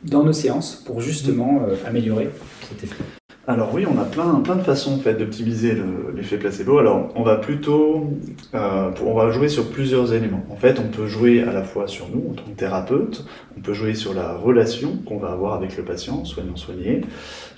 dans 0.04 0.24
nos 0.24 0.34
séances 0.34 0.76
pour 0.76 1.02
justement 1.02 1.64
améliorer 1.86 2.30
cet 2.70 2.84
effet? 2.84 3.19
Alors 3.50 3.74
oui, 3.74 3.84
on 3.92 4.00
a 4.00 4.06
plein, 4.06 4.56
de 4.56 4.62
façons 4.62 4.98
d'optimiser 4.98 5.76
l'effet 6.16 6.38
placebo. 6.38 6.78
Alors 6.78 7.12
on 7.16 7.24
va 7.24 7.38
plutôt, 7.38 8.08
on 8.54 9.14
va 9.16 9.32
jouer 9.32 9.50
sur 9.50 9.72
plusieurs 9.72 10.14
éléments. 10.14 10.46
En 10.52 10.56
fait, 10.56 10.80
on 10.80 10.88
peut 10.88 11.08
jouer 11.08 11.42
à 11.42 11.52
la 11.52 11.64
fois 11.64 11.88
sur 11.88 12.10
nous 12.10 12.30
en 12.30 12.34
tant 12.34 12.44
que 12.44 12.56
thérapeute, 12.56 13.26
on 13.58 13.62
peut 13.62 13.74
jouer 13.74 13.96
sur 13.96 14.14
la 14.14 14.36
relation 14.36 14.98
qu'on 15.06 15.18
va 15.18 15.32
avoir 15.32 15.56
avec 15.56 15.76
le 15.78 15.84
patient, 15.84 16.26
soignant-soigné, 16.26 17.02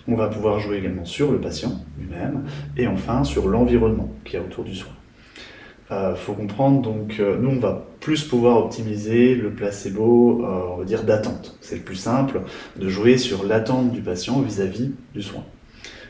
on 0.07 0.15
va 0.15 0.29
pouvoir 0.29 0.59
jouer 0.59 0.77
également 0.77 1.03
sur 1.03 1.29
le 1.29 1.39
patient 1.39 1.73
lui-même 1.99 2.45
et 2.77 2.87
enfin 2.87 3.25
sur 3.25 3.49
l'environnement 3.49 4.09
qui 4.23 4.37
est 4.37 4.39
autour 4.39 4.63
du 4.63 4.75
soin. 4.75 4.93
Il 5.91 5.95
euh, 5.95 6.15
faut 6.15 6.31
comprendre, 6.31 6.81
donc, 6.81 7.17
euh, 7.19 7.37
nous, 7.37 7.49
on 7.49 7.59
va 7.59 7.85
plus 7.99 8.23
pouvoir 8.23 8.59
optimiser 8.59 9.35
le 9.35 9.49
placebo, 9.49 10.41
euh, 10.41 10.61
on 10.71 10.77
va 10.77 10.85
dire, 10.85 11.03
d'attente. 11.03 11.57
C'est 11.59 11.75
le 11.75 11.81
plus 11.81 11.97
simple 11.97 12.39
de 12.77 12.87
jouer 12.87 13.17
sur 13.17 13.43
l'attente 13.43 13.91
du 13.91 13.99
patient 13.99 14.39
vis-à-vis 14.39 14.91
du 15.13 15.21
soin. 15.21 15.43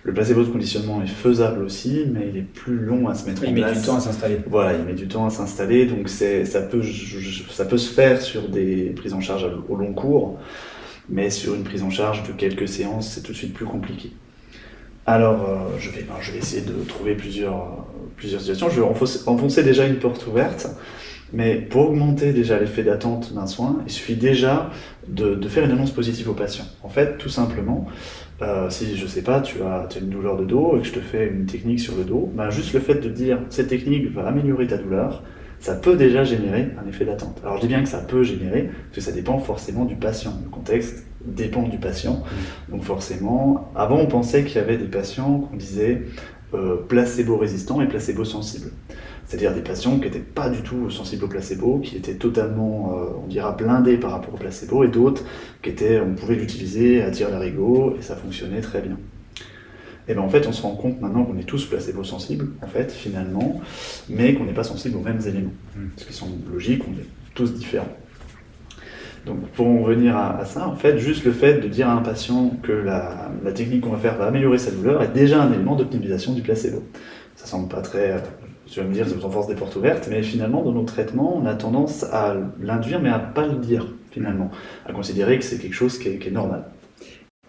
Le 0.03 0.13
placebo 0.13 0.43
de 0.43 0.49
conditionnement 0.49 1.01
est 1.03 1.07
faisable 1.07 1.63
aussi, 1.63 2.05
mais 2.11 2.29
il 2.29 2.37
est 2.37 2.41
plus 2.41 2.77
long 2.77 3.07
à 3.07 3.13
se 3.13 3.27
mettre 3.27 3.43
en 3.47 3.53
place. 3.53 3.55
Il 3.55 3.75
met 3.75 3.79
du 3.79 3.85
temps 3.85 3.97
à 3.97 3.99
s'installer. 3.99 4.39
Voilà, 4.47 4.73
il 4.73 4.83
met 4.83 4.93
du 4.93 5.07
temps 5.07 5.25
à 5.25 5.29
s'installer, 5.29 5.85
donc 5.85 6.09
ça 6.09 6.61
peut, 6.61 6.81
ça 7.51 7.65
peut 7.65 7.77
se 7.77 7.93
faire 7.93 8.19
sur 8.21 8.49
des 8.49 8.93
prises 8.95 9.13
en 9.13 9.21
charge 9.21 9.47
au 9.69 9.75
long 9.75 9.93
cours 9.93 10.39
mais 11.11 11.29
sur 11.29 11.53
une 11.53 11.63
prise 11.63 11.83
en 11.83 11.89
charge 11.89 12.23
de 12.23 12.31
quelques 12.31 12.67
séances, 12.67 13.09
c'est 13.09 13.21
tout 13.21 13.33
de 13.33 13.37
suite 13.37 13.53
plus 13.53 13.65
compliqué. 13.65 14.11
Alors, 15.05 15.49
euh, 15.49 15.77
je, 15.79 15.89
vais, 15.89 16.03
ben, 16.03 16.15
je 16.21 16.31
vais 16.31 16.37
essayer 16.37 16.61
de 16.61 16.83
trouver 16.83 17.15
plusieurs, 17.15 17.55
euh, 17.55 18.07
plusieurs 18.15 18.39
situations. 18.39 18.69
Je 18.69 18.81
vais 18.81 18.87
enfoncer, 18.87 19.63
déjà 19.63 19.85
une 19.85 19.97
porte 19.97 20.25
ouverte, 20.27 20.67
mais 21.33 21.55
pour 21.55 21.89
augmenter 21.89 22.33
déjà 22.33 22.59
l'effet 22.59 22.83
d'attente 22.83 23.33
d'un 23.33 23.47
soin, 23.47 23.81
il 23.85 23.91
suffit 23.91 24.15
déjà 24.15 24.69
de, 25.07 25.35
de, 25.35 25.49
faire 25.49 25.65
une 25.65 25.71
annonce 25.71 25.91
positive 25.91 26.29
au 26.29 26.33
patient. 26.33 26.65
En 26.83 26.89
fait, 26.89 27.17
tout 27.17 27.29
simplement, 27.29 27.87
euh, 28.41 28.69
si 28.69 28.97
je 28.97 29.05
sais 29.05 29.21
pas, 29.21 29.41
tu 29.41 29.61
as, 29.61 29.87
tu 29.89 29.97
as, 29.97 30.01
une 30.01 30.09
douleur 30.09 30.37
de 30.37 30.45
dos 30.45 30.77
et 30.77 30.81
que 30.81 30.87
je 30.87 30.93
te 30.93 30.99
fais 30.99 31.27
une 31.27 31.45
technique 31.45 31.79
sur 31.79 31.95
le 31.95 32.03
dos, 32.03 32.31
ben, 32.33 32.49
juste 32.49 32.73
le 32.73 32.79
fait 32.79 32.95
de 32.95 33.09
dire 33.09 33.39
cette 33.49 33.67
technique 33.67 34.11
va 34.11 34.27
améliorer 34.27 34.67
ta 34.67 34.77
douleur, 34.77 35.23
ça 35.59 35.75
peut 35.75 35.95
déjà 35.95 36.23
générer 36.23 36.69
un 36.83 36.89
effet 36.89 37.05
d'attente. 37.05 37.39
Alors 37.43 37.57
je 37.57 37.61
dis 37.61 37.67
bien 37.67 37.83
que 37.83 37.89
ça 37.89 37.99
peut 37.99 38.23
générer, 38.23 38.63
parce 38.63 38.95
que 38.95 39.01
ça 39.01 39.11
dépend 39.11 39.37
forcément 39.37 39.85
du 39.85 39.95
patient. 39.95 40.33
Le 40.43 40.49
contexte 40.49 41.05
dépend 41.23 41.67
du 41.67 41.77
patient. 41.77 42.23
Mmh. 42.23 42.71
Donc 42.71 42.83
forcément, 42.83 43.71
avant 43.75 43.97
on 43.97 44.07
pensait 44.07 44.43
qu'il 44.43 44.55
y 44.55 44.63
avait 44.63 44.77
des 44.77 44.85
patients 44.85 45.39
qu'on 45.39 45.57
disait 45.57 46.01
euh, 46.53 46.77
placebo 46.87 47.37
résistants 47.37 47.79
et 47.79 47.87
placebo 47.87 48.25
sensibles. 48.25 48.71
C'est-à-dire 49.31 49.53
des 49.53 49.61
patients 49.61 49.97
qui 49.97 50.07
n'étaient 50.07 50.19
pas 50.19 50.49
du 50.49 50.61
tout 50.61 50.89
sensibles 50.89 51.23
au 51.23 51.29
placebo, 51.29 51.79
qui 51.79 51.95
étaient 51.95 52.15
totalement, 52.15 52.97
euh, 52.97 53.23
on 53.23 53.27
dira, 53.27 53.53
blindés 53.53 53.95
par 53.95 54.11
rapport 54.11 54.33
au 54.33 54.37
placebo, 54.37 54.83
et 54.83 54.89
d'autres 54.89 55.23
qui 55.63 55.69
étaient, 55.69 56.01
on 56.01 56.15
pouvait 56.15 56.35
l'utiliser 56.35 57.01
à 57.01 57.11
tir 57.11 57.29
larigot, 57.29 57.95
et 57.97 58.01
ça 58.01 58.17
fonctionnait 58.17 58.59
très 58.59 58.81
bien. 58.81 58.97
Et 60.09 60.15
bien 60.15 60.21
en 60.21 60.27
fait, 60.27 60.47
on 60.47 60.51
se 60.51 60.61
rend 60.61 60.75
compte 60.75 60.99
maintenant 60.99 61.23
qu'on 61.23 61.37
est 61.37 61.45
tous 61.45 61.65
placebo-sensibles, 61.65 62.49
en 62.61 62.67
fait, 62.67 62.91
finalement, 62.91 63.61
mais 64.09 64.33
qu'on 64.33 64.43
n'est 64.43 64.51
pas 64.51 64.65
sensible 64.65 64.97
aux 64.97 65.01
mêmes 65.01 65.21
éléments. 65.25 65.53
Hmm. 65.77 65.87
Ce 65.95 66.03
qui 66.03 66.11
semble 66.11 66.33
logique, 66.51 66.83
on 66.89 66.91
est 66.99 67.07
tous 67.33 67.53
différents. 67.53 67.95
Donc 69.25 69.47
pour 69.51 69.65
en 69.65 69.81
revenir 69.83 70.17
à, 70.17 70.43
ça, 70.43 70.67
en 70.67 70.75
fait, 70.75 70.97
juste 70.97 71.23
le 71.23 71.31
fait 71.31 71.61
de 71.61 71.69
dire 71.69 71.87
à 71.87 71.93
un 71.93 72.01
patient 72.01 72.51
que 72.63 72.73
la, 72.73 73.31
technique 73.55 73.79
qu'on 73.79 73.91
va 73.91 73.97
faire 73.97 74.17
va 74.17 74.25
améliorer 74.25 74.57
sa 74.57 74.71
douleur 74.71 75.01
est 75.01 75.13
déjà 75.13 75.41
un 75.41 75.53
élément 75.53 75.77
d'optimisation 75.77 76.33
du 76.33 76.41
placebo. 76.41 76.83
Ça 77.37 77.45
semble 77.45 77.69
pas 77.69 77.79
très... 77.79 78.21
Tu 78.71 78.79
vas 78.79 78.85
me 78.85 78.93
dire, 78.93 79.05
ça 79.05 79.15
vous 79.15 79.25
enfonce 79.25 79.47
des 79.47 79.55
portes 79.55 79.75
ouvertes, 79.75 80.07
mais 80.09 80.23
finalement, 80.23 80.63
dans 80.63 80.71
nos 80.71 80.85
traitements, 80.85 81.35
on 81.35 81.45
a 81.45 81.55
tendance 81.55 82.05
à 82.05 82.37
l'induire, 82.61 83.01
mais 83.01 83.09
à 83.09 83.19
pas 83.19 83.45
le 83.45 83.57
dire, 83.57 83.85
finalement, 84.11 84.49
à 84.85 84.93
considérer 84.93 85.37
que 85.37 85.43
c'est 85.43 85.57
quelque 85.57 85.73
chose 85.73 85.99
qui 85.99 86.07
est 86.07 86.31
normal. 86.31 86.63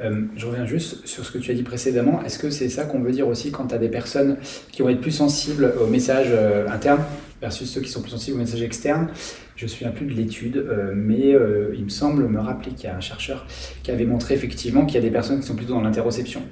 Euh, 0.00 0.22
je 0.34 0.46
reviens 0.46 0.66
juste 0.66 1.06
sur 1.06 1.24
ce 1.24 1.30
que 1.30 1.38
tu 1.38 1.52
as 1.52 1.54
dit 1.54 1.62
précédemment. 1.62 2.24
Est-ce 2.24 2.40
que 2.40 2.50
c'est 2.50 2.68
ça 2.68 2.86
qu'on 2.86 3.00
veut 3.00 3.12
dire 3.12 3.28
aussi 3.28 3.52
quand 3.52 3.68
tu 3.68 3.74
as 3.76 3.78
des 3.78 3.88
personnes 3.88 4.36
qui 4.72 4.82
vont 4.82 4.88
être 4.88 5.00
plus 5.00 5.12
sensibles 5.12 5.72
aux 5.80 5.86
messages 5.86 6.30
euh, 6.30 6.66
internes 6.68 7.04
versus 7.40 7.70
ceux 7.70 7.82
qui 7.82 7.90
sont 7.90 8.00
plus 8.00 8.10
sensibles 8.10 8.38
aux 8.38 8.40
messages 8.40 8.62
externes? 8.62 9.06
Je 9.54 9.64
ne 9.64 9.70
me 9.70 9.72
souviens 9.72 9.90
plus 9.92 10.06
de 10.06 10.14
l'étude, 10.14 10.56
euh, 10.56 10.92
mais 10.92 11.36
il 11.74 11.84
me 11.84 11.88
semble 11.88 12.26
me 12.26 12.40
rappeler 12.40 12.72
qu'il 12.72 12.86
y 12.86 12.92
a 12.92 12.96
un 12.96 13.00
chercheur 13.00 13.46
qui 13.84 13.92
avait 13.92 14.06
montré 14.06 14.34
effectivement 14.34 14.86
qu'il 14.86 14.96
y 14.96 14.98
a 14.98 15.02
des 15.02 15.12
personnes 15.12 15.38
qui 15.38 15.46
sont 15.46 15.54
plutôt 15.54 15.74
dans 15.74 15.82
l'interoception, 15.82 16.42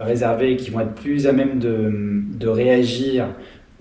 réservées 0.00 0.56
qui 0.56 0.70
vont 0.70 0.80
être 0.80 0.94
plus 0.94 1.26
à 1.26 1.32
même 1.32 1.58
de 1.58 2.48
réagir 2.48 3.34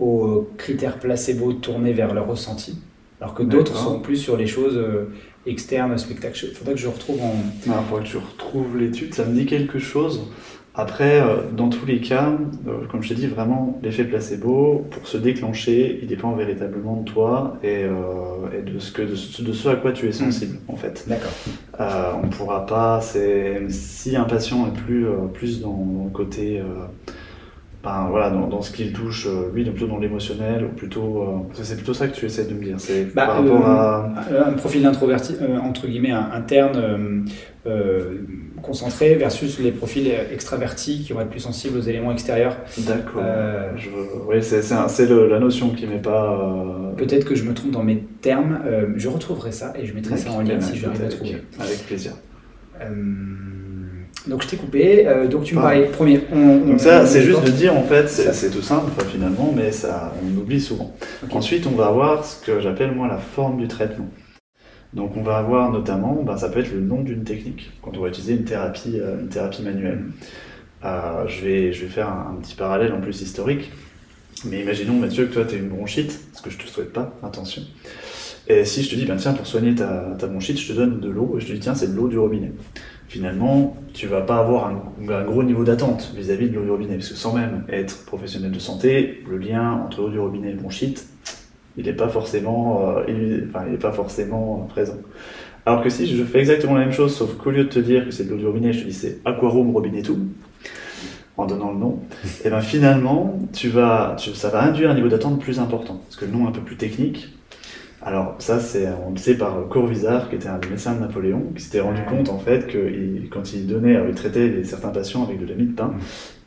aux 0.03 0.49
critères 0.57 0.99
placebo 0.99 1.53
tournés 1.53 1.93
vers 1.93 2.13
leur 2.13 2.27
ressenti, 2.27 2.77
alors 3.21 3.33
que 3.33 3.43
d'autres 3.43 3.75
sont 3.75 3.99
plus 3.99 4.17
sur 4.17 4.37
les 4.37 4.47
choses 4.47 4.79
externe, 5.45 5.97
spectacle. 5.97 6.45
Il 6.49 6.55
faudrait 6.55 6.73
que 6.73 6.79
je 6.79 6.87
retrouve 6.87 7.21
en. 7.21 7.35
Il 7.65 7.71
faudrait 7.89 8.03
que 8.03 8.09
je 8.09 8.17
retrouve 8.17 8.77
l'étude, 8.77 9.13
ça 9.13 9.25
me 9.25 9.33
dit 9.33 9.45
quelque 9.45 9.79
chose. 9.79 10.21
Après, 10.75 11.21
euh, 11.21 11.35
dans 11.55 11.69
tous 11.69 11.85
les 11.85 12.01
cas, 12.01 12.31
euh, 12.67 12.87
comme 12.89 13.03
je 13.03 13.09
t'ai 13.09 13.15
dit, 13.15 13.27
vraiment, 13.27 13.79
l'effet 13.83 14.05
placebo, 14.05 14.87
pour 14.89 15.07
se 15.07 15.17
déclencher, 15.17 15.99
il 16.01 16.07
dépend 16.07 16.31
véritablement 16.33 17.01
de 17.01 17.05
toi 17.11 17.59
et, 17.61 17.83
euh, 17.83 18.57
et 18.57 18.63
de, 18.63 18.79
ce 18.79 18.91
que, 18.91 19.03
de, 19.03 19.53
ce, 19.53 19.69
à 19.69 19.75
quoi 19.75 19.91
tu 19.91 20.07
es 20.07 20.11
sensible, 20.11 20.57
en 20.67 20.75
fait. 20.75 21.05
D'accord. 21.07 21.31
on 21.79 22.25
ne 22.25 22.31
pourra 22.31 22.65
pas. 22.65 23.01
Si 23.69 24.15
un 24.15 24.23
patient 24.23 24.67
est 24.67 24.79
plus, 24.79 25.05
plus 25.33 25.61
dans, 25.61 26.05
le 26.05 26.09
côté 26.09 26.59
ben, 27.83 28.07
voilà, 28.09 28.29
dans, 28.29 28.61
ce 28.61 28.71
qu'il 28.71 28.93
touche, 28.93 29.27
euh, 29.27 29.51
lui, 29.53 29.65
plutôt 29.65 29.87
dans 29.87 29.99
l'émotionnel, 29.99 30.63
ou 30.63 30.69
plutôt. 30.69 31.21
Euh, 31.21 31.61
c'est 31.61 31.75
plutôt 31.75 31.93
ça 31.93 32.07
que 32.07 32.15
tu 32.15 32.25
essaies 32.25 32.45
de 32.45 32.53
me 32.53 32.63
dire. 32.63 32.75
C'est 32.77 33.13
bah, 33.13 33.25
par 33.25 33.43
rapport 33.43 33.65
à. 33.67 34.13
Un 34.47 34.53
profil 34.53 34.83
d'introverti, 34.83 35.35
entre 35.61 35.87
guillemets, 35.87 36.11
interne, 36.11 37.25
concentré, 38.61 39.15
versus 39.15 39.59
les 39.59 39.73
profils 39.73 40.09
extravertis 40.31 41.03
qui 41.03 41.11
vont 41.11 41.19
être 41.19 41.29
plus 41.29 41.41
sensibles 41.41 41.77
aux 41.77 41.81
éléments 41.81 42.13
extérieurs. 42.13 42.55
D'accord. 42.87 43.21
Oui, 44.29 44.41
c'est 44.41 44.61
la 44.69 45.39
notion 45.39 45.71
qui 45.71 45.85
m'est 45.85 45.97
pas. 45.97 46.93
Peut-être 46.95 47.25
que 47.25 47.35
je 47.35 47.43
me 47.43 47.53
trompe 47.53 47.71
dans 47.71 47.83
mes 47.83 48.01
termes. 48.21 48.59
je 48.95 49.09
retrouverai 49.09 49.51
ça 49.51 49.73
et 49.77 49.85
je 49.85 49.93
mettrai 49.93 50.15
ça 50.15 50.31
en 50.31 50.41
lien 50.41 50.61
si 50.61 50.77
j'arrive 50.77 51.03
à 51.03 51.09
trouver. 51.09 51.43
Avec 51.59 51.85
plaisir. 51.85 52.13
Donc 54.27 54.41
je 54.41 54.47
t'ai 54.47 54.55
coupé, 54.55 55.05
euh, 55.05 55.27
donc 55.27 55.43
tu 55.43 55.55
me 55.55 55.61
parlais 55.61 55.85
premier. 55.87 56.19
donc 56.19 56.79
ça, 56.79 57.05
c'est 57.05 57.21
juste 57.21 57.43
de 57.43 57.51
dire 57.51 57.75
en 57.75 57.83
fait, 57.83 58.07
c'est 58.07 58.49
tout 58.49 58.61
simple 58.61 58.91
finalement, 59.11 59.53
mais 59.55 59.71
ça, 59.71 60.13
on 60.23 60.39
oublie 60.39 60.61
souvent. 60.61 60.95
Ensuite, 61.31 61.67
on 61.67 61.75
va 61.75 61.87
avoir 61.87 62.23
ce 62.23 62.43
que 62.45 62.61
j'appelle 62.61 62.93
moi 62.93 63.07
la 63.07 63.17
forme 63.17 63.59
du 63.59 63.67
traitement. 63.67 64.07
Donc 64.93 65.17
on 65.17 65.23
va 65.23 65.37
avoir 65.37 65.71
notamment, 65.71 66.21
ben, 66.23 66.37
ça 66.37 66.49
peut 66.49 66.59
être 66.59 66.71
le 66.71 66.79
nom 66.79 67.01
d'une 67.01 67.23
technique 67.23 67.71
quand 67.81 67.97
on 67.97 68.01
va 68.01 68.09
utiliser 68.09 68.33
une 68.33 68.45
thérapie, 68.45 68.99
euh, 68.99 69.19
une 69.19 69.27
thérapie 69.27 69.63
manuelle. 69.63 70.05
Euh, 70.85 71.27
je, 71.27 71.43
vais, 71.43 71.73
je 71.73 71.83
vais 71.83 71.91
faire 71.91 72.09
un, 72.09 72.35
petit 72.41 72.55
parallèle 72.55 72.93
en 72.93 73.01
plus 73.01 73.21
historique. 73.21 73.71
Mais 74.45 74.61
imaginons 74.61 74.93
Mathieu 74.93 75.25
que 75.25 75.33
toi 75.33 75.45
tu 75.45 75.55
as 75.55 75.57
une 75.57 75.69
bronchite, 75.69 76.19
ce 76.33 76.41
que 76.41 76.49
je 76.49 76.57
te 76.57 76.67
souhaite 76.67 76.93
pas, 76.93 77.13
attention. 77.23 77.63
Et 78.47 78.65
si 78.65 78.83
je 78.83 78.89
te 78.89 78.95
dis, 78.95 79.05
ben 79.05 79.15
tiens, 79.15 79.33
pour 79.33 79.47
soigner 79.47 79.73
ta, 79.73 80.15
ta 80.19 80.27
bronchite, 80.27 80.59
je 80.59 80.67
te 80.67 80.73
donne 80.73 80.99
de 80.99 81.09
l'eau, 81.09 81.35
et 81.37 81.39
je 81.39 81.47
te 81.47 81.53
dis, 81.53 81.59
tiens, 81.59 81.75
c'est 81.75 81.87
de 81.87 81.95
l'eau 81.95 82.09
du 82.09 82.19
robinet 82.19 82.51
finalement, 83.13 83.77
tu 83.93 84.07
vas 84.07 84.21
pas 84.21 84.37
avoir 84.37 84.71
un, 84.71 85.23
gros 85.23 85.43
niveau 85.43 85.63
d'attente 85.63 86.11
vis-à-vis 86.17 86.49
de 86.49 86.55
l'eau 86.55 86.63
du 86.63 86.71
robinet, 86.71 86.95
parce 86.95 87.09
que 87.09 87.15
sans 87.15 87.31
même 87.31 87.63
être 87.69 88.05
professionnel 88.05 88.49
de 88.49 88.57
santé, 88.57 89.23
le 89.29 89.37
lien 89.37 89.83
entre 89.85 90.01
l'eau 90.01 90.09
du 90.09 90.17
robinet 90.17 90.49
et 90.49 90.53
le 90.53 90.57
bronchite, 90.57 91.07
il 91.77 91.85
n'est 91.85 91.93
pas 91.93 92.07
forcément, 92.07 92.97
euh, 93.07 93.45
enfin, 93.49 93.65
pas 93.79 93.91
forcément 93.91 94.67
présent. 94.67 94.97
Alors 95.67 95.83
que 95.83 95.89
si 95.89 96.07
je 96.07 96.23
fais 96.23 96.39
exactement 96.39 96.73
la 96.73 96.79
même 96.79 96.91
chose, 96.91 97.15
sauf 97.15 97.35
qu'au 97.37 97.51
lieu 97.51 97.65
de 97.65 97.69
te 97.69 97.77
dire 97.77 98.03
que 98.05 98.09
c'est 98.09 98.23
de 98.23 98.31
l'eau 98.31 98.37
du 98.37 98.47
robinet, 98.47 98.73
je 98.73 98.79
te 98.79 98.87
dis 98.87 98.93
c'est 98.93 99.19
Aquaroom 99.25 99.69
Robinet 99.69 100.01
tout, 100.01 100.17
en 101.37 101.45
donnant 101.45 101.71
le 101.71 101.77
nom, 101.77 101.99
et 102.43 102.49
ben 102.49 102.61
finalement, 102.61 103.37
tu 103.53 103.69
vas, 103.69 104.15
ça 104.17 104.49
va 104.49 104.63
induire 104.63 104.89
un 104.89 104.95
niveau 104.95 105.09
d'attente 105.09 105.39
plus 105.39 105.59
important, 105.59 106.01
parce 106.03 106.15
que 106.15 106.25
le 106.25 106.31
nom 106.31 106.45
est 106.45 106.49
un 106.49 106.51
peu 106.51 106.61
plus 106.61 106.77
technique, 106.77 107.29
alors 108.05 108.35
ça, 108.39 108.59
c'est, 108.59 108.87
on 109.05 109.11
le 109.11 109.17
sait 109.17 109.35
par 109.35 109.67
Corvisart, 109.69 110.29
qui 110.29 110.35
était 110.35 110.49
un 110.49 110.59
médecin 110.69 110.93
de 110.93 110.99
Napoléon, 110.99 111.51
qui 111.55 111.63
s'était 111.63 111.79
rendu 111.79 112.01
compte 112.03 112.29
en 112.29 112.37
fait 112.37 112.67
que 112.67 112.77
quand 113.31 113.53
il 113.53 113.65
donnait, 113.65 113.97
il 114.07 114.13
traitait 114.13 114.63
certains 114.65 114.89
patients 114.89 115.23
avec 115.23 115.39
de 115.39 115.45
la 115.45 115.55
mie 115.55 115.67
de 115.67 115.73
pain, 115.73 115.87
mm. 115.87 115.99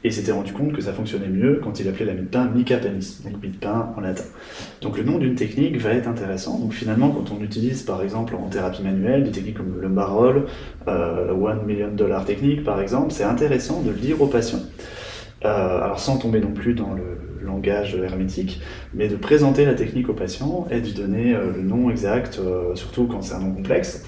et 0.05 0.09
il 0.09 0.12
s'était 0.12 0.33
rendu 0.33 0.53
compte 0.53 0.75
que 0.75 0.83
ça 0.83 0.92
fonctionnait 0.92 1.29
mieux 1.29 1.61
quand 1.64 1.81
il 1.81 1.88
appelait 1.88 2.05
la 2.05 2.12
mie 2.12 2.25
de 2.25 2.29
pain 2.29 2.51
mica 2.55 2.77
panis, 2.77 3.23
donc 3.25 3.42
mie 3.42 3.49
de 3.49 3.57
pain 3.57 3.95
en 3.97 4.01
latin. 4.01 4.25
Donc 4.83 4.99
le 4.99 5.05
nom 5.05 5.16
d'une 5.19 5.35
technique 5.35 5.79
va 5.79 5.92
être 5.92 6.09
intéressant. 6.09 6.59
Donc 6.59 6.75
finalement, 6.75 7.09
quand 7.09 7.33
on 7.33 7.42
utilise 7.42 7.83
par 7.83 8.03
exemple 8.03 8.35
en 8.35 8.49
thérapie 8.49 8.83
manuelle 8.83 9.25
des 9.25 9.31
techniques 9.31 9.57
comme 9.57 9.81
le 9.81 9.88
Marol, 9.88 10.45
euh, 10.88 11.29
la 11.29 11.35
One 11.35 11.64
Million 11.64 11.90
Dollar 11.90 12.27
technique 12.27 12.64
par 12.64 12.83
exemple, 12.83 13.12
c'est 13.12 13.25
intéressant 13.25 13.81
de 13.81 13.90
le 13.90 13.97
dire 13.97 14.21
aux 14.21 14.27
patients. 14.27 14.62
Euh, 15.45 15.81
alors 15.83 16.01
sans 16.01 16.19
tomber 16.19 16.40
non 16.40 16.53
plus 16.53 16.75
dans 16.75 16.92
le 16.92 17.26
langage 17.47 17.95
hermétique, 17.95 18.61
mais 18.95 19.09
de 19.09 19.17
présenter 19.17 19.65
la 19.65 19.75
technique 19.75 20.09
au 20.09 20.15
patient 20.15 20.67
et 20.71 20.81
de 20.81 20.87
lui 20.87 20.95
donner 20.95 21.35
euh, 21.35 21.53
le 21.55 21.63
nom 21.63 21.91
exact, 21.91 22.39
euh, 22.39 22.75
surtout 22.75 23.07
quand 23.07 23.23
c'est 23.23 23.35
un 23.35 23.41
nom 23.41 23.53
complexe. 23.53 24.05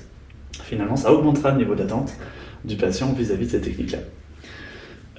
Finalement, 0.63 0.97
ça 0.97 1.13
augmentera 1.13 1.53
le 1.53 1.59
niveau 1.59 1.75
d'attente 1.75 2.13
du 2.65 2.77
patient 2.77 3.13
vis-à-vis 3.13 3.47
de 3.47 3.51
cette 3.53 3.65
technique-là. 3.65 3.99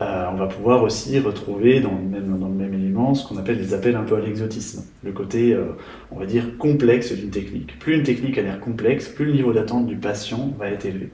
on 0.02 0.36
va 0.36 0.48
pouvoir 0.48 0.84
aussi 0.84 1.18
retrouver 1.20 1.80
dans 1.80 1.92
le, 1.92 2.20
même, 2.50 2.74
élément 2.74 3.16
ce 3.16 3.28
qu'on 3.28 3.38
appelle 3.38 3.58
les 3.58 3.74
appels 3.74 3.96
un 3.96 4.04
peu 4.04 4.16
à 4.16 4.20
l'exotisme, 4.20 4.84
le 5.04 5.12
côté, 5.12 5.58
on 6.12 6.20
va 6.20 6.26
dire, 6.26 6.58
complexe 6.58 7.14
d'une 7.14 7.30
technique. 7.30 7.80
Plus 7.80 7.96
une 7.96 8.04
technique 8.04 8.38
a 8.38 8.42
l'air 8.42 8.60
complexe, 8.60 9.08
plus 9.08 9.26
le 9.26 9.32
niveau 9.32 9.54
d'attente 9.54 9.88
du 9.88 9.96
patient 9.96 10.54
va 10.60 10.68
être 10.70 10.86
élevé. 10.86 11.12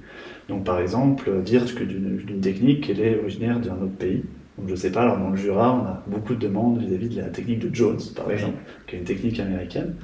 Donc 0.50 0.63
par 0.63 0.80
exemple, 0.80 1.32
dire 1.44 1.63
que 1.76 1.84
d'une 1.84 2.41
technique 2.41 2.88
qu'elle 2.88 3.00
est 3.00 3.20
originaire 3.20 3.60
d'un 3.60 3.74
autre 3.74 3.98
pays, 3.98 4.24
donc 4.58 4.70
je 4.70 4.76
sais 4.76 4.91
pas, 4.91 5.02
alors 5.02 5.18
dans 5.18 5.30
le 5.30 5.36
Jura, 5.36 5.74
on 5.74 5.86
a 5.86 6.04
beaucoup 6.08 6.34
de 6.34 6.39
demandes 6.39 6.80
vis-à-vis 6.80 7.10
de 7.10 7.22
la 7.22 7.28
technique 7.28 7.60
de 7.60 7.76
Jones, 7.76 8.00
par 8.15 8.32
exemple, 8.32 8.58
qui 8.88 8.96
est 8.96 9.00
une 9.00 9.06
technique 9.06 9.39
américaine. 9.41 9.96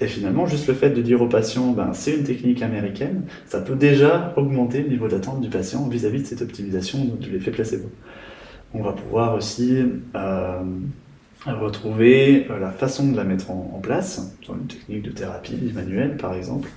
Et 0.00 0.06
finalement, 0.06 0.46
juste 0.46 0.68
le 0.68 0.74
fait 0.74 0.90
de 0.90 1.00
dire 1.00 1.22
au 1.22 1.28
patient, 1.28 1.72
ben, 1.72 1.94
c'est 1.94 2.14
une 2.14 2.24
technique 2.24 2.60
américaine, 2.60 3.22
ça 3.46 3.60
peut 3.60 3.74
déjà 3.74 4.34
augmenter 4.36 4.82
le 4.82 4.90
niveau 4.90 5.08
d'attente 5.08 5.40
du 5.40 5.48
patient 5.48 5.88
vis-à-vis 5.88 6.22
de 6.22 6.26
cette 6.26 6.42
optimisation 6.42 6.98
de 7.18 7.26
l'effet 7.30 7.50
placebo. 7.50 7.90
On 8.74 8.82
va 8.82 8.92
pouvoir 8.92 9.34
aussi 9.34 9.78
euh, 10.14 10.62
retrouver 11.46 12.46
euh, 12.50 12.58
la 12.58 12.70
façon 12.70 13.10
de 13.10 13.16
la 13.16 13.24
mettre 13.24 13.50
en, 13.50 13.80
place, 13.82 14.36
sur 14.42 14.54
une 14.54 14.66
technique 14.66 15.02
de 15.02 15.10
thérapie 15.10 15.72
manuelle, 15.74 16.18
par 16.18 16.34
exemple. 16.34 16.68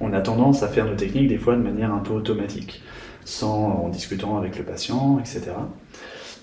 On 0.00 0.12
a 0.14 0.20
tendance 0.20 0.62
à 0.62 0.68
faire 0.68 0.86
nos 0.86 0.94
techniques 0.94 1.28
des 1.28 1.38
fois 1.38 1.56
de 1.56 1.62
manière 1.62 1.92
un 1.92 1.98
peu 1.98 2.14
automatique, 2.14 2.82
sans 3.26 3.84
en 3.84 3.88
discutant 3.88 4.38
avec 4.38 4.56
le 4.56 4.64
patient, 4.64 5.18
etc. 5.18 5.52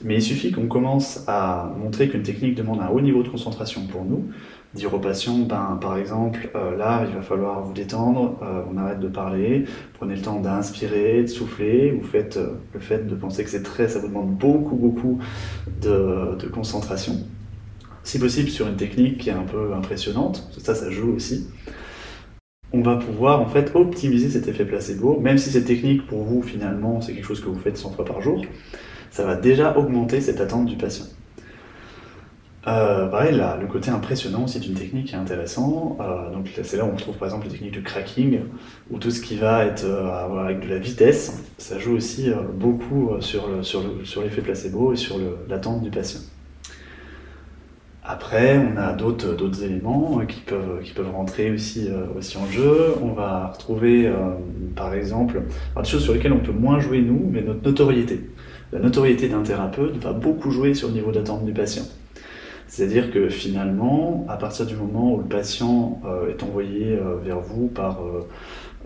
Mais 0.04 0.16
il 0.16 0.22
suffit 0.22 0.52
qu'on 0.52 0.68
commence 0.68 1.24
à 1.28 1.72
montrer 1.78 2.10
qu'une 2.10 2.24
technique 2.24 2.56
demande 2.56 2.82
un 2.82 2.88
haut 2.88 3.02
niveau 3.02 3.22
de 3.24 3.30
concentration 3.30 3.86
pour 3.88 4.04
nous, 4.04 4.30
dire 4.74 4.94
aux 4.94 5.00
patients, 5.00 5.40
ben, 5.40 5.78
par 5.82 5.98
exemple, 5.98 6.50
euh, 6.56 6.76
là, 6.78 7.06
il 7.08 7.14
va 7.14 7.22
falloir 7.22 7.62
vous 7.62 7.74
détendre, 7.74 8.40
euh, 8.42 8.64
on 8.72 8.78
arrête 8.78 9.00
de 9.00 9.08
parler, 9.08 9.66
prenez 9.94 10.16
le 10.16 10.22
temps 10.22 10.40
d'inspirer, 10.40 11.22
de 11.22 11.28
souffler, 11.28 11.92
vous 11.92 12.08
faites 12.08 12.38
euh, 12.38 12.54
le 12.74 12.80
fait 12.80 13.06
de 13.06 13.16
penser 13.16 13.44
que 13.44 13.50
c'est 13.50 13.64
très, 13.64 13.88
ça 13.90 14.00
vous 14.00 14.08
demande 14.08 14.36
beaucoup, 14.36 14.76
beaucoup 14.76 15.20
de, 15.82 16.38
concentration. 16.52 17.14
Si 18.04 18.18
possible, 18.18 18.50
sur 18.50 18.68
une 18.68 18.78
technique 18.78 19.20
qui 19.20 19.30
est 19.30 19.34
un 19.34 19.44
peu 19.44 19.74
impressionnante, 19.74 20.50
ça, 20.58 20.74
ça 20.74 20.90
joue 20.90 21.14
aussi. 21.14 21.48
On 22.74 22.82
va 22.82 22.96
pouvoir 22.96 23.42
en 23.42 23.48
fait 23.48 23.72
optimiser 23.76 24.30
cet 24.30 24.48
effet 24.48 24.66
placebo, 24.66 25.20
même 25.20 25.38
si 25.38 25.50
cette 25.50 25.66
technique 25.66 26.08
pour 26.08 26.24
vous 26.24 26.42
finalement 26.42 27.02
c'est 27.02 27.14
quelque 27.14 27.26
chose 27.26 27.42
que 27.42 27.50
vous 27.50 27.60
faites 27.60 27.78
100 27.78 27.92
fois 27.92 28.06
par 28.06 28.22
jour 28.22 28.42
ça 29.12 29.26
va 29.26 29.36
déjà 29.36 29.78
augmenter 29.78 30.21
cette 30.21 30.41
attente 30.41 30.65
du 30.65 30.78
patient. 30.78 31.06
Euh, 32.67 33.08
pareil, 33.08 33.41
le 33.60 33.67
côté 33.67 33.89
impressionnant 33.89 34.43
aussi 34.43 34.60
d'une 34.60 34.76
technique 34.76 35.13
est 35.13 35.17
intéressant. 35.17 35.97
Euh, 36.00 36.30
c'est 36.63 36.78
là 36.78 36.86
où 36.86 36.89
on 36.89 36.95
retrouve 36.95 37.17
par 37.17 37.28
exemple 37.28 37.47
les 37.47 37.52
techniques 37.52 37.74
de 37.74 37.82
cracking, 37.82 38.41
ou 38.91 39.00
tout 39.00 39.10
ce 39.10 39.19
qui 39.21 39.36
va 39.36 39.65
être 39.65 39.84
euh, 39.84 40.43
avec 40.43 40.62
de 40.62 40.69
la 40.69 40.78
vitesse. 40.78 41.43
Ça 41.58 41.80
joue 41.80 41.93
aussi 41.93 42.32
beaucoup 42.54 43.12
sur, 43.19 43.50
l'effet 44.24 44.41
placebo 44.41 44.93
et 44.93 44.95
sur 44.95 45.17
l'attente 45.50 45.82
du 45.82 45.89
patient. 45.89 46.21
Après, 48.04 48.58
on 48.58 48.78
a 48.78 48.93
d'autres, 48.93 49.63
éléments 49.63 50.21
qui 50.28 50.41
peuvent, 50.41 51.12
rentrer 51.13 51.52
aussi 51.52 51.88
en 51.89 52.52
jeu. 52.52 52.95
On 53.02 53.13
va 53.13 53.47
retrouver, 53.47 54.12
par 54.76 54.93
exemple, 54.93 55.43
des 55.78 55.86
choses 55.86 56.04
sur 56.04 56.13
lesquelles 56.13 56.34
on 56.34 56.39
peut 56.39 56.52
moins 56.52 56.80
jouer 56.80 57.02
nous, 57.02 57.30
mais 57.32 57.41
notre 57.41 57.63
notoriété 57.63 58.21
la 58.71 58.79
notoriété 58.79 59.27
d'un 59.27 59.43
thérapeute 59.43 59.97
va 59.97 60.13
beaucoup 60.13 60.51
jouer 60.51 60.73
sur 60.73 60.88
le 60.88 60.93
niveau 60.93 61.12
d'attente 61.12 61.45
du 61.45 61.53
patient. 61.53 61.84
C'est-à-dire 62.71 63.12
que 63.12 63.27
finalement, 63.27 64.25
à 64.29 64.38
partir 64.38 64.65
du 64.65 64.75
moment 64.75 65.15
où 65.15 65.17
le 65.17 65.25
patient 65.25 65.99
euh, 66.05 66.29
est 66.29 66.41
envoyé 66.41 66.93
euh, 66.93 67.17
vers 67.21 67.41
vous 67.41 67.67
par 67.67 67.99
euh, 68.01 68.21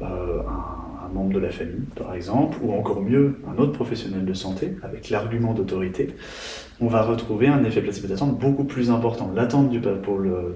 un, 0.01 1.13
membre 1.13 1.33
de 1.33 1.39
la 1.39 1.51
famille, 1.51 1.85
par 1.95 2.15
exemple, 2.15 2.57
ou 2.63 2.73
encore 2.73 2.99
mieux, 2.99 3.35
un 3.47 3.61
autre 3.61 3.73
professionnel 3.73 4.25
de 4.25 4.33
santé, 4.33 4.75
avec 4.81 5.11
l'argument 5.11 5.53
d'autorité, 5.53 6.15
on 6.81 6.87
va 6.87 7.03
retrouver 7.03 7.47
un 7.47 7.63
effet 7.63 7.81
placebo 7.81 8.07
d'attente 8.07 8.39
beaucoup 8.39 8.63
plus 8.63 8.89
important. 8.89 9.31
L'attente 9.35 9.69
du, 9.69 9.79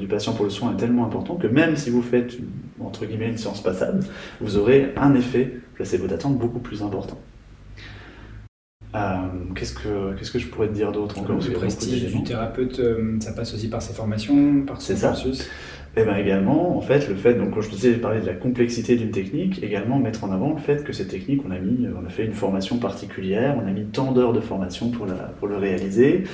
patient 0.07 0.33
pour 0.33 0.45
le 0.45 0.49
soin 0.49 0.73
est 0.73 0.77
tellement 0.77 1.05
important 1.05 1.35
que 1.35 1.45
même 1.45 1.75
si 1.75 1.91
vous 1.91 2.01
faites, 2.01 2.35
entre 2.81 3.05
guillemets, 3.05 3.29
une 3.29 3.37
séance 3.37 3.61
passable, 3.61 3.99
vous 4.41 4.57
aurez 4.57 4.91
un 4.97 5.13
effet 5.13 5.53
placebo 5.75 6.07
d'attente 6.07 6.35
beaucoup 6.35 6.59
plus 6.59 6.81
important. 6.81 7.19
Euh, 8.95 9.17
qu'est-ce, 9.55 9.73
que, 9.73 10.15
qu'est-ce 10.17 10.31
que 10.31 10.39
je 10.39 10.47
pourrais 10.47 10.67
te 10.67 10.73
dire 10.73 10.91
d'autre 10.91 11.19
encore 11.19 11.37
Le 11.37 11.53
prestige 11.53 12.11
du 12.11 12.23
thérapeute, 12.23 12.79
euh, 12.79 13.17
ça 13.19 13.33
passe 13.33 13.53
aussi 13.53 13.69
par 13.69 13.83
ses 13.83 13.93
formations, 13.93 14.63
par 14.65 14.81
ses 14.81 14.95
cursus 14.95 15.47
et 15.97 16.01
eh 16.01 16.03
bien 16.03 16.17
également, 16.17 16.77
en 16.77 16.81
fait, 16.81 17.09
le 17.09 17.15
fait, 17.15 17.33
donc 17.33 17.55
quand 17.55 17.61
je 17.61 17.69
disais, 17.71 17.93
parler 17.93 18.21
de 18.21 18.25
la 18.27 18.35
complexité 18.35 18.95
d'une 18.95 19.09
technique, 19.09 19.63
également 19.63 19.97
mettre 19.97 20.23
en 20.23 20.31
avant 20.31 20.53
le 20.53 20.59
fait 20.59 20.83
que 20.83 20.93
cette 20.93 21.07
technique, 21.07 21.41
on 21.47 21.51
a 21.51 21.57
mis, 21.57 21.87
on 21.87 22.05
a 22.05 22.09
fait 22.09 22.25
une 22.25 22.33
formation 22.33 22.77
particulière, 22.77 23.57
on 23.61 23.67
a 23.67 23.71
mis 23.71 23.85
tant 23.85 24.11
d'heures 24.11 24.31
de 24.31 24.39
formation 24.39 24.91
pour, 24.91 25.07
la, 25.07 25.15
pour 25.15 25.47
le 25.47 25.57
réaliser. 25.57 26.25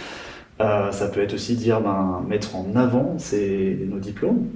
Euh, 0.60 0.92
ça 0.92 1.08
peut 1.08 1.22
être 1.22 1.34
aussi 1.34 1.56
dire, 1.56 1.80
ben, 1.80 2.22
mettre 2.28 2.58
en 2.58 2.76
avant 2.76 3.16
nos 3.88 4.00
diplômes. 4.00 4.50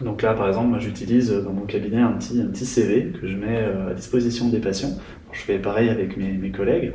Donc 0.00 0.22
là, 0.22 0.32
par 0.34 0.46
exemple, 0.46 0.68
moi 0.68 0.78
j'utilise 0.78 1.30
dans 1.32 1.52
mon 1.52 1.66
cabinet 1.66 2.00
un 2.00 2.12
petit, 2.12 2.40
un 2.40 2.46
petit 2.46 2.66
CV 2.66 3.12
que 3.20 3.26
je 3.26 3.36
mets 3.36 3.64
à 3.90 3.94
disposition 3.94 4.48
des 4.48 4.60
patients 4.60 4.96
je 5.32 5.40
fais 5.40 5.58
pareil 5.58 5.88
avec 5.88 6.16
mes, 6.16 6.50
collègues, 6.50 6.92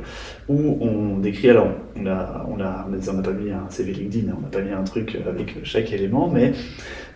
où 0.48 0.78
on 0.80 1.18
décrit, 1.18 1.50
alors 1.50 1.70
on 1.96 2.06
a, 2.06 2.46
on 2.48 2.60
a, 2.60 2.86
on 2.86 3.12
n'a 3.12 3.22
pas 3.22 3.32
mis 3.32 3.50
un 3.50 3.68
CV 3.70 3.92
LinkedIn, 3.92 4.32
on 4.36 4.40
n'a 4.40 4.48
pas 4.48 4.60
mis 4.60 4.72
un 4.72 4.84
truc 4.84 5.16
avec 5.26 5.64
chaque 5.64 5.92
élément, 5.92 6.28
mais 6.28 6.52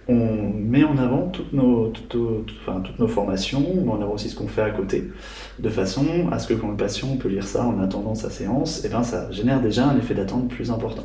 on 0.09 0.53
met 0.53 0.85
en 0.85 0.99
avant 0.99 1.29
toutes 1.29 1.53
nos, 1.53 1.89
toutes 1.89 2.99
nos 2.99 3.09
formations, 3.09 3.65
on 3.77 3.85
met 3.85 3.93
en 3.93 4.03
avant 4.03 4.15
aussi 4.15 4.29
ce 4.29 4.37
qu'on 4.37 4.49
fait 4.49 4.63
à 4.63 4.71
côté, 4.71 5.11
de 5.59 5.69
façon 5.69 6.05
à 6.33 6.39
ce 6.39 6.49
que 6.49 6.55
quand 6.55 6.71
le 6.71 6.77
patient 6.77 7.17
peut 7.17 7.29
lire 7.29 7.45
ça 7.45 7.67
en 7.67 7.79
attendant 7.81 8.15
sa 8.15 8.31
séance, 8.31 8.85
et 8.85 8.89
eh 8.89 8.91
ben, 8.91 9.03
ça 9.03 9.31
génère 9.31 9.61
déjà 9.61 9.87
un 9.89 9.97
effet 9.99 10.15
d'attente 10.15 10.49
plus 10.49 10.71
important. 10.71 11.05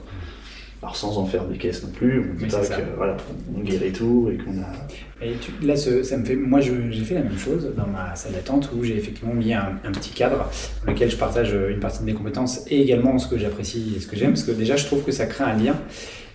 Alors 0.86 0.96
sans 0.96 1.18
en 1.18 1.26
faire 1.26 1.46
des 1.46 1.58
caisses 1.58 1.82
non 1.82 1.90
plus, 1.90 2.20
on 2.20 2.36
dit 2.36 2.46
pas 2.46 2.60
que 2.60 2.82
voilà, 2.96 3.18
on 3.58 3.62
guérit 3.62 3.92
tout 3.92 4.30
et 4.32 4.38
qu'on 4.38 4.52
a. 4.62 5.26
Et 5.26 5.34
là, 5.66 5.76
ça 5.76 6.16
me 6.16 6.24
fait, 6.24 6.36
moi, 6.36 6.60
j'ai 6.62 7.04
fait 7.04 7.16
la 7.16 7.24
même 7.24 7.40
chose 7.40 7.74
dans 7.76 7.88
ma 7.88 8.16
salle 8.16 8.34
d'attente 8.34 8.70
où 8.72 8.84
j'ai 8.84 8.96
effectivement 8.96 9.34
mis 9.34 9.52
un, 9.52 9.80
petit 9.92 10.12
cadre 10.12 10.48
dans 10.86 10.92
lequel 10.92 11.10
je 11.10 11.18
partage 11.18 11.54
une 11.54 11.80
partie 11.80 12.02
de 12.02 12.06
mes 12.06 12.14
compétences 12.14 12.68
et 12.70 12.84
également 12.84 13.18
ce 13.18 13.28
que 13.28 13.36
j'apprécie 13.36 13.96
et 13.98 14.00
ce 14.00 14.06
que 14.06 14.16
j'aime, 14.16 14.34
parce 14.34 14.44
que 14.44 14.52
déjà, 14.52 14.76
je 14.76 14.86
trouve 14.86 15.04
que 15.04 15.12
ça 15.12 15.26
crée 15.26 15.46
un 15.46 15.58
lien. 15.58 15.76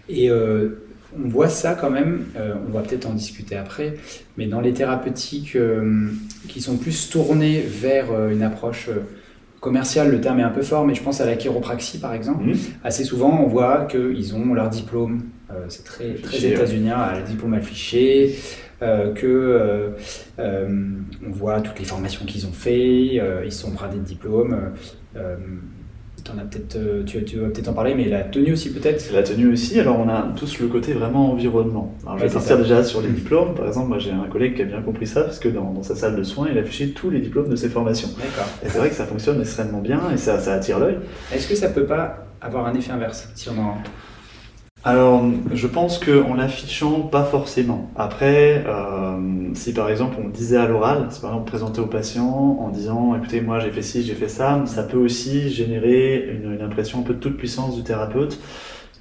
Et 0.09 0.31
euh, 0.31 0.83
on 1.17 1.29
voit 1.29 1.49
ça 1.49 1.75
quand 1.81 1.91
même, 1.91 2.25
euh, 2.35 2.55
on 2.67 2.73
va 2.73 2.81
peut-être 2.81 3.07
en 3.07 3.15
discuter 3.15 3.55
après, 3.55 3.99
mais 4.37 4.47
dans 4.47 4.61
les 4.61 4.73
thérapeutiques 4.73 5.55
euh, 5.55 6.09
qui 6.49 6.61
sont 6.61 6.77
plus 6.77 7.09
tournées 7.09 7.61
vers 7.61 8.29
une 8.29 8.43
approche 8.43 8.91
commercial, 9.61 10.11
le 10.11 10.21
terme 10.21 10.41
est 10.41 10.45
un 10.45 10.51
peu 10.51 10.63
fort, 10.63 10.87
mais 10.87 10.95
je 10.95 11.03
pense 11.03 11.21
à 11.21 11.27
la 11.27 11.37
chiropraxie 11.37 11.99
par 11.99 12.15
exemple. 12.15 12.45
Mhm. 12.45 12.57
Assez 12.83 13.05
souvent, 13.05 13.41
on 13.43 13.47
voit 13.47 13.85
qu'ils 13.85 14.35
ont 14.35 14.55
leur 14.55 14.69
diplôme, 14.69 15.23
euh, 15.51 15.67
c'est 15.69 15.85
très, 15.85 16.15
très 16.15 16.45
états-unien, 16.45 17.19
le 17.19 17.25
diplôme 17.25 17.55
affiché, 17.55 18.37
euh, 18.83 19.13
que 19.13 19.93
euh, 20.39 20.89
on 21.27 21.31
voit 21.31 21.61
toutes 21.61 21.79
les 21.79 21.85
formations 21.85 22.25
qu'ils 22.25 22.47
ont 22.47 22.53
fait, 22.53 23.21
ils 23.45 23.53
sont 23.53 23.71
bradés 23.71 23.99
de 23.99 24.05
diplômes. 24.05 24.73
Euh, 26.77 27.05
tu, 27.05 27.39
vas 27.39 27.49
peut-être 27.49 27.69
en 27.69 27.73
parler, 27.73 27.95
mais 27.95 28.09
la 28.09 28.23
tenue 28.23 28.53
aussi 28.53 28.73
peut-être? 28.73 29.13
La 29.13 29.23
tenue 29.23 29.53
aussi, 29.53 29.79
alors 29.81 29.99
on 29.99 30.09
a 30.09 30.29
tous 30.37 30.59
le 30.61 30.69
côté 30.69 30.93
vraiment 30.93 31.33
environnement. 31.33 31.95
Alors 32.05 32.19
je 32.19 32.25
vais 32.25 32.31
partir 32.31 32.59
déjà 32.59 32.85
sur 32.85 33.01
les 33.01 33.09
diplômes. 33.09 33.55
Par 33.55 33.67
exemple, 33.67 33.89
moi 33.89 33.99
j'ai 33.99 34.13
un 34.13 34.29
collègue 34.31 34.57
qui 34.57 34.63
a 34.63 34.65
bien 34.65 34.83
compris 34.83 35.07
ça, 35.07 35.23
parce 35.23 35.39
que 35.39 35.49
dans, 35.49 35.83
sa 35.83 35.95
salle 35.95 36.17
de 36.17 36.23
soins, 36.23 36.49
il 36.51 36.59
a 36.59 36.61
affiché 36.61 36.91
tous 36.91 37.11
les 37.11 37.21
diplômes 37.21 37.49
de 37.49 37.57
ses 37.57 37.69
formations. 37.69 38.09
D'accord. 38.17 38.49
Et 38.65 38.69
c'est 38.69 38.79
vrai 38.79 38.89
que 38.89 38.95
ça 38.95 39.07
fonctionne 39.07 39.41
extrêmement 39.41 39.81
bien 39.81 40.01
et 40.13 40.17
ça, 40.17 40.39
ça 40.39 40.55
attire 40.55 40.79
l'œil. 40.79 40.99
Est-ce 41.33 41.49
que 41.49 41.55
ça 41.55 41.69
peut 41.69 41.87
pas 41.87 42.27
avoir 42.41 42.67
un 42.67 42.75
effet 42.75 42.93
inverse 42.93 43.29
si 43.35 43.49
on 43.49 43.59
en 43.61 43.79
alors, 44.83 45.23
je 45.53 45.67
pense 45.67 45.99
qu'en 45.99 46.35
l'affichant, 46.35 47.03
pas 47.03 47.25
forcément. 47.25 47.91
Après, 47.97 48.65
euh, 48.67 49.51
si 49.53 49.75
par 49.75 49.91
exemple 49.91 50.17
on 50.25 50.29
disait 50.31 50.57
à 50.57 50.67
l'oral, 50.67 51.09
si 51.11 51.21
par 51.21 51.33
exemple 51.33 51.51
présenter 51.51 51.81
au 51.83 51.87
patient 51.87 52.27
en 52.59 52.71
disant 52.71 53.15
écoutez, 53.15 53.43
moi 53.43 53.59
j'ai 53.59 53.71
fait 53.71 53.83
ci, 53.83 54.03
j'ai 54.03 54.15
fait 54.15 54.29
ça, 54.29 54.63
ça 54.65 54.83
peut 54.83 54.97
aussi 54.97 55.51
générer 55.51 56.31
une, 56.31 56.55
une, 56.55 56.63
impression 56.63 57.01
un 57.01 57.03
peu 57.03 57.13
de 57.13 57.19
toute 57.19 57.37
puissance 57.37 57.77
du 57.77 57.83
thérapeute. 57.83 58.39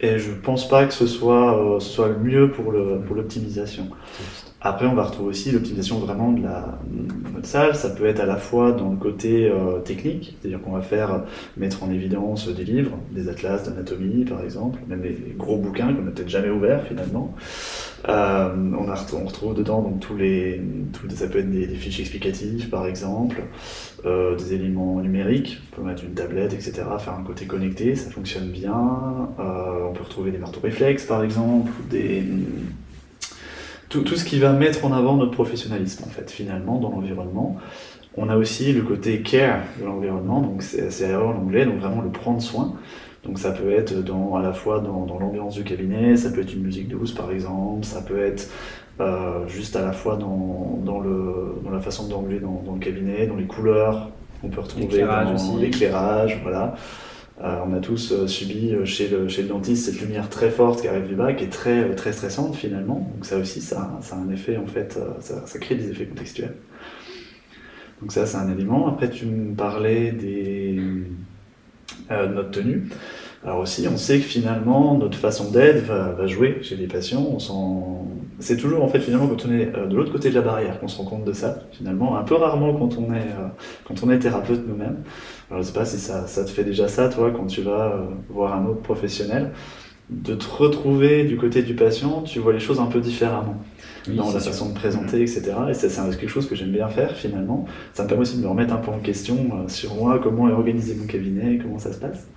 Et 0.02 0.18
je 0.20 0.32
pense 0.32 0.68
pas 0.68 0.86
que 0.86 0.94
ce 0.94 1.08
soit, 1.08 1.76
euh, 1.76 1.80
ce 1.80 1.90
soit 1.90 2.10
le 2.10 2.20
mieux 2.20 2.52
pour 2.52 2.72
l'optimisation. 2.72 3.88
Pour 3.88 4.49
après, 4.62 4.86
on 4.88 4.94
va 4.94 5.04
retrouver 5.04 5.30
aussi 5.30 5.52
l'optimisation 5.52 6.00
vraiment 6.00 6.34
de, 6.34 6.44
la, 6.44 6.80
de 6.86 7.46
salle. 7.46 7.76
Ça 7.76 7.90
peut 7.90 8.06
être 8.06 8.20
à 8.20 8.26
la 8.26 8.36
fois 8.36 8.74
dans 8.74 8.90
le 8.90 8.98
côté 8.98 9.50
euh, 9.50 9.80
technique, 9.80 10.36
c'est-à-dire 10.40 10.62
qu'on 10.62 10.74
va 10.74 10.82
faire 10.82 11.24
mettre 11.56 11.84
en 11.84 11.92
évidence 11.92 12.50
des 12.50 12.66
livres, 12.66 12.98
des 13.12 13.30
atlas 13.30 13.64
d'anatomie 13.64 14.26
par 14.26 14.44
exemple, 14.44 14.80
même 14.88 15.02
des 15.02 15.34
gros 15.38 15.58
bouquins 15.58 15.94
qu'on 15.94 16.02
n'a 16.02 16.12
peut-être 16.12 16.30
jamais 16.30 16.50
ouverts 16.50 16.86
finalement. 16.88 17.34
Euh, 18.08 18.50
on, 18.78 19.26
retrouve 19.26 19.56
dedans 19.56 19.82
donc 19.82 20.00
tous 20.00 20.16
les, 20.16 20.62
ça 21.10 21.28
peut 21.28 21.40
être 21.40 21.52
des, 21.52 21.68
fiches 21.68 22.00
explicatives 22.00 22.70
par 22.70 22.86
exemple, 22.86 23.44
euh, 24.06 24.36
des 24.36 24.54
éléments 24.54 25.00
numériques, 25.02 25.62
on 25.72 25.76
peut 25.76 25.88
mettre 25.88 26.04
une 26.04 26.14
tablette, 26.14 26.54
etc., 26.54 26.74
faire 27.00 27.16
un 27.20 27.24
côté 27.24 27.46
connecté, 27.46 27.96
ça 27.96 28.10
fonctionne 28.10 28.50
bien. 28.50 29.30
Euh, 29.40 29.88
on 29.90 29.94
peut 29.94 30.04
retrouver 30.04 30.32
des 30.32 30.38
marteaux 30.38 30.62
réflexes 30.62 31.06
par 31.06 31.24
exemple, 31.24 31.72
des 31.90 32.24
tout, 33.90 34.02
tout, 34.02 34.16
ce 34.16 34.24
qui 34.24 34.40
va 34.40 34.54
mettre 34.54 34.86
en 34.86 34.94
avant 34.94 35.16
notre 35.16 35.32
professionnalisme, 35.32 36.04
en 36.06 36.10
fait, 36.10 36.32
finalement, 36.32 36.80
dans 36.80 36.90
l'environnement. 36.90 37.58
On 38.18 38.30
a 38.30 38.38
aussi 38.38 38.74
le 38.74 38.82
côté 38.82 39.22
care 39.22 39.62
de 39.80 39.86
l'environnement, 39.86 40.42
donc 40.42 40.62
c'est 40.62 41.16
en 41.16 41.32
anglais, 41.32 41.66
donc 41.66 41.80
vraiment 41.80 42.02
le 42.02 42.10
prendre 42.10 42.42
soin. 42.42 42.76
Donc 43.24 43.38
ça 43.38 43.52
peut 43.52 43.72
être 43.72 44.04
dans, 44.04 44.36
à 44.36 44.42
la 44.42 44.54
fois 44.54 44.80
dans, 44.80 45.06
dans 45.06 45.20
l'ambiance 45.20 45.56
du 45.56 45.64
cabinet, 45.64 46.16
ça 46.16 46.32
peut 46.32 46.42
être 46.42 46.54
une 46.54 46.64
musique 46.64 46.88
douce 46.88 47.12
par 47.12 47.32
exemple, 47.32 47.84
ça 47.84 48.02
peut 48.02 48.20
être 48.20 48.50
euh, 49.02 49.48
juste 49.48 49.76
à 49.76 49.82
la 49.82 49.92
fois 49.92 50.16
dans, 50.16 50.80
dans, 50.84 51.00
le, 51.00 51.56
dans 51.64 51.70
la 51.70 51.80
façon 51.80 52.08
d'angler 52.08 52.40
dans, 52.40 52.62
dans, 52.66 52.74
le 52.74 52.80
cabinet, 52.80 53.28
dans 53.28 53.36
les 53.36 53.46
couleurs 53.46 54.10
qu'on 54.42 54.50
peut 54.50 54.62
retrouver 54.62 55.02
dans 55.02 55.58
l'éclairage, 55.58 56.40
voilà. 56.44 56.76
Euh, 57.42 57.60
on 57.66 57.74
a 57.74 57.80
tous 57.80 58.12
euh, 58.12 58.28
subi 58.28 58.74
euh, 58.74 58.84
chez 58.84 59.08
le, 59.08 59.28
dentiste 59.48 59.86
cette 59.86 60.02
lumière 60.02 60.28
très 60.30 60.50
forte 60.50 60.82
qui 60.82 60.90
arrive 60.90 61.08
du 61.08 61.16
bas, 61.16 61.32
qui 61.32 61.46
est 61.46 61.50
très, 61.50 61.96
très 61.96 62.12
stressante 62.12 62.56
finalement. 62.56 63.10
Donc 63.16 63.26
ça 63.26 63.38
aussi, 63.38 63.62
ça, 63.62 64.00
a 64.12 64.16
un 64.16 64.30
effet, 64.30 64.58
en 64.58 64.68
fait, 64.68 65.00
ça, 65.22 65.60
crée 65.60 65.76
des 65.76 65.90
effets 65.90 66.06
contextuels. 66.06 66.56
Donc 68.02 68.12
ça, 68.12 68.26
c'est 68.26 68.38
un 68.38 68.52
élément. 68.52 68.88
Après, 68.88 69.10
tu 69.10 69.26
me 69.26 69.56
parlais 69.56 70.12
des, 70.12 70.82
de 72.10 72.34
notre 72.34 72.52
tenue. 72.52 72.90
Alors 73.46 73.60
aussi, 73.60 73.88
on 73.88 73.96
sait 73.96 74.20
que 74.20 74.26
finalement, 74.26 74.98
notre 74.98 75.18
façon 75.18 75.50
d'être 75.50 75.86
va, 75.86 76.28
jouer 76.28 76.60
chez 76.62 76.76
les 76.76 76.88
patients. 76.88 77.38
C'est 78.40 78.58
toujours, 78.58 78.84
en 78.84 78.88
fait, 78.90 79.00
finalement, 79.00 79.28
quand 79.28 79.46
on 79.46 79.52
est 79.52 79.66
de 79.66 79.96
l'autre 79.96 80.12
côté 80.12 80.30
de 80.30 80.36
la 80.36 80.42
barrière 80.42 80.80
qu'on 80.80 80.90
se 80.90 80.98
rend 80.98 81.06
compte 81.06 81.26
de 81.26 81.34
ça, 81.34 81.60
finalement, 81.72 82.18
un 82.18 82.24
peu 82.24 82.36
rarement 82.36 82.74
quand 82.74 82.98
on 82.98 83.14
est, 83.14 83.28
quand 83.86 84.04
on 84.04 84.12
est 84.12 84.20
thérapeute 84.20 84.66
nous-mêmes. 84.68 84.98
Alors, 85.50 85.64
je 85.64 85.68
sais 85.68 85.74
pas 85.74 85.86
si 85.86 85.98
ça, 85.98 86.28
ça, 86.28 86.46
te 86.46 86.50
fait 86.50 86.64
déjà 86.64 86.88
ça, 86.88 87.10
toi, 87.10 87.32
quand 87.32 87.48
tu 87.48 87.62
vas 87.62 87.94
euh, 87.94 88.06
voir 88.30 88.54
un 88.56 88.66
autre 88.68 88.82
professionnel, 88.82 89.52
de 90.10 90.34
te 90.34 90.46
retrouver 90.48 91.24
du 91.24 91.38
côté 91.38 91.62
du 91.62 91.76
patient, 91.76 92.22
tu 92.24 92.40
vois 92.40 92.54
les 92.54 92.60
choses 92.60 92.80
un 92.80 92.88
peu 92.88 93.00
différemment. 93.00 93.58
dans 94.08 94.32
la 94.32 94.40
façon 94.40 94.70
de 94.70 94.74
présenter, 94.74 95.22
etc. 95.22 95.52
Et 95.70 95.74
c'est 95.74 95.88
quelque 96.18 96.28
chose 96.28 96.48
que 96.48 96.56
j'aime 96.56 96.72
bien 96.72 96.88
faire 96.88 97.16
finalement. 97.16 97.66
Ça 97.94 98.04
me 98.04 98.08
permet 98.08 98.24
aussi 98.24 98.38
de 98.38 98.42
me 98.42 98.48
remettre 98.48 98.74
un 98.74 98.78
peu 98.78 98.92
en 98.92 99.00
question 99.00 99.36
euh, 99.36 99.68
sur 99.68 99.94
moi, 99.96 100.20
comment 100.22 100.50
est 100.50 100.54
organisé 100.54 100.96
mon 100.96 101.06
cabinet, 101.06 101.60
comment 101.62 101.78
ça 101.78 101.94
se 101.94 102.00
passe. 102.00 102.28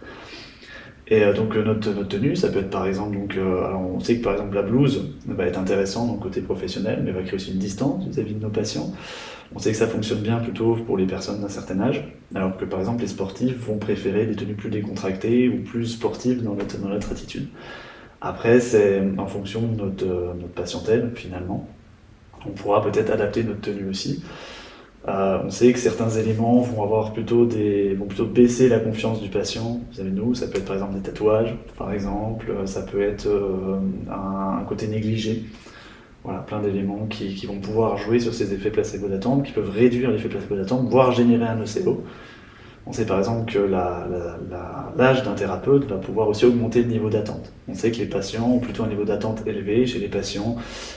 Et 1.09 1.23
euh, 1.23 1.33
donc 1.33 1.57
notre, 1.57 1.91
notre, 1.91 2.09
tenue, 2.09 2.37
ça 2.37 2.49
peut 2.49 2.59
être 2.59 2.71
par 2.71 2.87
exemple, 2.87 3.17
donc, 3.17 3.37
alors 3.37 3.81
on 3.81 4.01
sait 4.01 4.19
que 4.19 4.25
par 4.25 4.35
exemple 4.35 4.55
la 4.55 4.63
blouse 4.63 5.15
va 5.27 5.47
être 5.47 5.59
intéressante 5.59 6.13
le 6.15 6.23
côté 6.23 6.43
professionnel, 6.43 7.03
mais 7.05 7.13
va 7.13 7.23
créer 7.23 7.37
aussi 7.37 7.53
une 7.53 7.59
distance 7.59 8.05
vis 8.07 8.19
à 8.19 8.23
-vis 8.23 8.35
de 8.35 8.43
nos 8.43 8.51
patients. 8.51 8.93
On 9.55 9.59
sait 9.59 9.73
que 9.73 9.77
ça 9.77 9.87
fonctionne 9.87 10.21
bien 10.21 10.39
plutôt 10.39 10.77
pour 10.87 10.97
les 10.97 11.07
personnes 11.07 11.41
d'un 11.41 11.49
certain 11.49 11.81
âge, 11.81 12.05
alors 12.35 12.57
que 12.57 12.65
par 12.65 12.81
exemple 12.81 13.03
les 13.03 13.09
sportifs 13.09 13.57
vont 13.67 13.79
préférer 13.79 14.27
des 14.27 14.35
tenues 14.35 14.55
plus 14.55 14.71
décontractées 14.71 15.49
ou 15.49 15.63
plus 15.63 15.87
sportives 15.87 16.43
dans 16.43 16.55
notre, 16.55 17.13
attitude. 17.13 17.49
Après, 18.21 18.61
c'est 18.61 19.03
en 19.19 19.27
fonction 19.27 19.63
de 19.63 19.83
notre, 19.83 20.07
notre, 20.07 20.55
patientèle 20.55 21.13
finalement. 21.15 21.69
On 22.47 22.51
pourra 22.51 22.83
peut-être 22.83 23.11
adapter 23.11 23.45
notre 23.45 23.61
tenue 23.61 23.89
aussi. 23.89 24.23
Euh, 25.09 25.39
on 25.45 25.51
sait 25.51 25.73
que 25.73 25.81
certains 25.81 26.11
éléments 26.11 26.61
vont 26.61 26.83
avoir 26.85 27.13
plutôt 27.13 27.45
des, 27.45 27.95
vont 27.95 28.07
plutôt 28.07 28.27
baisser 28.27 28.69
la 28.69 28.79
confiance 28.79 29.21
du 29.21 29.29
patient 29.29 29.81
vis-à-vis 29.91 30.11
de 30.11 30.17
nous. 30.17 30.35
Ça 30.35 30.47
peut 30.47 30.59
être 30.59 30.65
par 30.65 30.75
exemple 30.75 30.95
des 30.95 31.01
tatouages, 31.01 31.57
par 31.77 31.93
exemple. 31.93 32.53
Ça 32.67 32.83
peut 32.83 33.03
être 33.03 33.27
euh, 33.27 33.79
un, 34.11 34.63
côté 34.65 34.87
négligé. 34.87 35.45
Voilà, 36.25 36.39
plein 36.41 36.61
d'éléments 36.61 37.07
qui, 37.07 37.47
vont 37.47 37.59
pouvoir 37.59 37.97
jouer 37.97 38.21
sur 38.21 38.33
ces 38.33 38.55
effets 38.55 38.71
placebo 38.71 39.09
d'attente, 39.09 39.45
qui 39.45 39.53
peuvent 39.53 39.71
réduire 39.71 40.11
l'effet 40.11 40.29
placebo 40.29 40.55
d'attente, 40.55 40.89
voire 40.89 41.11
générer 41.11 41.47
un 41.47 41.57
nocebo. 41.57 42.05
On 42.87 42.93
sait 42.93 43.07
par 43.07 43.19
exemple 43.19 43.51
que 43.51 43.59
l'âge 43.59 45.23
d'un 45.23 45.35
thérapeute 45.35 45.85
va 45.89 45.97
pouvoir 45.97 46.29
aussi 46.29 46.45
augmenter 46.45 46.83
le 46.83 46.89
niveau 46.89 47.11
d'attente. 47.11 47.53
On 47.69 47.75
sait 47.75 47.93
que 47.93 47.99
les 47.99 48.07
patients 48.07 48.51
ont 48.51 48.59
plutôt 48.59 48.83
un 48.83 48.89
niveau 48.89 49.05
d'attente 49.05 49.43
élevé 49.47 49.87
chez 49.87 50.01
les 50.01 50.09
patients 50.09 50.57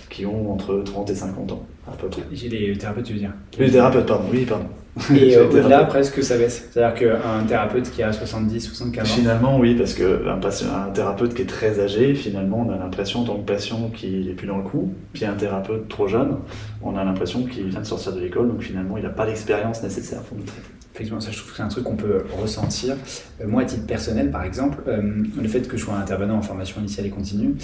qui 0.09 0.25
ont 0.25 0.51
entre 0.51 0.81
30 0.83 1.09
et 1.11 1.15
50 1.15 1.51
ans, 1.51 1.65
à 1.87 1.95
peu 1.95 2.07
près. 2.07 2.23
Chez 2.33 2.49
les 2.49 2.75
thérapeutes, 2.77 3.05
tu 3.05 3.13
veux 3.13 3.19
dire 3.19 3.33
Les 3.59 3.69
thérapeutes, 3.69 4.07
pardon, 4.07 4.25
oui, 4.31 4.45
pardon. 4.45 4.65
Et 5.13 5.35
euh, 5.37 5.47
au-delà, 5.47 5.83
presque, 5.83 6.23
ça 6.23 6.37
baisse. 6.37 6.69
C'est-à-dire 6.71 6.97
qu'un 6.97 7.43
thérapeute 7.43 7.91
qui 7.91 8.01
a 8.01 8.13
70, 8.13 8.61
75 8.61 9.03
ans. 9.03 9.13
Finalement, 9.13 9.59
oui, 9.59 9.75
parce 9.75 9.93
qu'un 9.93 10.39
un 10.39 10.91
thérapeute 10.91 11.33
qui 11.33 11.41
est 11.41 11.49
très 11.49 11.79
âgé, 11.79 12.15
finalement, 12.15 12.65
on 12.67 12.73
a 12.73 12.77
l'impression, 12.77 13.21
en 13.21 13.25
tant 13.25 13.35
que 13.35 13.45
patient, 13.45 13.91
qu'il 13.93 14.25
n'est 14.25 14.33
plus 14.33 14.47
dans 14.47 14.57
le 14.57 14.63
coup. 14.63 14.93
Puis 15.13 15.25
un 15.25 15.33
thérapeute 15.33 15.89
trop 15.89 16.07
jeune, 16.07 16.37
on 16.81 16.95
a 16.95 17.03
l'impression 17.03 17.43
qu'il 17.43 17.67
vient 17.67 17.81
de 17.81 17.85
sortir 17.85 18.13
de 18.13 18.21
l'école, 18.21 18.47
donc 18.47 18.61
finalement, 18.61 18.97
il 18.97 19.03
n'a 19.03 19.09
pas 19.09 19.25
l'expérience 19.25 19.83
nécessaire 19.83 20.21
pour 20.21 20.37
nous 20.37 20.45
traiter. 20.45 20.61
Effectivement, 20.95 21.19
ça, 21.19 21.29
je 21.31 21.37
trouve 21.37 21.51
que 21.51 21.57
c'est 21.57 21.63
un 21.63 21.67
truc 21.67 21.83
qu'on 21.83 21.95
peut 21.95 22.23
ressentir. 22.41 22.95
Euh, 23.41 23.47
moi, 23.47 23.61
à 23.61 23.65
titre 23.65 23.85
personnel, 23.85 24.31
par 24.31 24.43
exemple, 24.43 24.81
euh, 24.87 25.23
le 25.39 25.47
fait 25.47 25.67
que 25.67 25.77
je 25.77 25.83
sois 25.83 25.95
intervenant 25.95 26.37
en 26.37 26.41
formation 26.41 26.81
initiale 26.81 27.05
et 27.05 27.09
continue, 27.11 27.55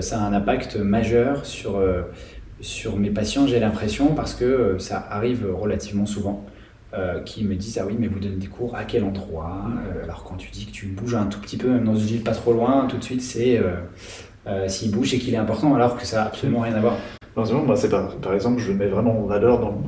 ça 0.00 0.20
a 0.20 0.24
un 0.24 0.32
impact 0.32 0.76
majeur 0.76 1.46
sur, 1.46 1.82
sur 2.60 2.96
mes 2.96 3.10
patients, 3.10 3.46
j'ai 3.46 3.58
l'impression, 3.58 4.14
parce 4.14 4.34
que 4.34 4.76
ça 4.78 5.06
arrive 5.10 5.46
relativement 5.52 6.06
souvent. 6.06 6.44
Euh, 6.96 7.20
qui 7.22 7.42
me 7.42 7.56
disent 7.56 7.78
Ah 7.82 7.86
oui, 7.86 7.96
mais 7.98 8.06
vous 8.06 8.20
donnez 8.20 8.36
des 8.36 8.46
cours 8.46 8.76
à 8.76 8.84
quel 8.84 9.02
endroit? 9.02 9.62
Euh, 9.88 10.04
Alors, 10.04 10.22
quand 10.22 10.36
tu 10.36 10.50
dis 10.50 10.66
que 10.66 10.70
tu 10.70 10.86
bouges 10.86 11.16
un 11.16 11.26
tout 11.26 11.40
petit 11.40 11.56
peu, 11.56 11.68
même 11.68 11.84
dans 11.84 11.96
une 11.96 12.06
ville 12.06 12.22
pas 12.22 12.34
trop 12.34 12.52
loin, 12.52 12.86
tout 12.88 12.98
de 12.98 13.02
suite, 13.02 13.20
c'est 13.20 13.60
euh, 14.46 14.68
s'il 14.68 14.92
bouge, 14.92 15.12
et 15.12 15.18
qu'il 15.18 15.34
est 15.34 15.38
important, 15.38 15.74
alors 15.74 15.96
que 15.96 16.06
ça 16.06 16.18
n'a 16.18 16.26
absolument 16.26 16.60
rien 16.60 16.74
à 16.74 16.80
voir. 16.80 16.96
Non, 17.36 17.66
bah, 17.66 17.74
c'est 17.74 17.88
pas. 17.88 18.12
Par 18.22 18.32
exemple, 18.32 18.60
je 18.60 18.70
mets 18.70 18.86
vraiment 18.86 19.24
en 19.24 19.26
valeur 19.26 19.58
dans, 19.58 19.82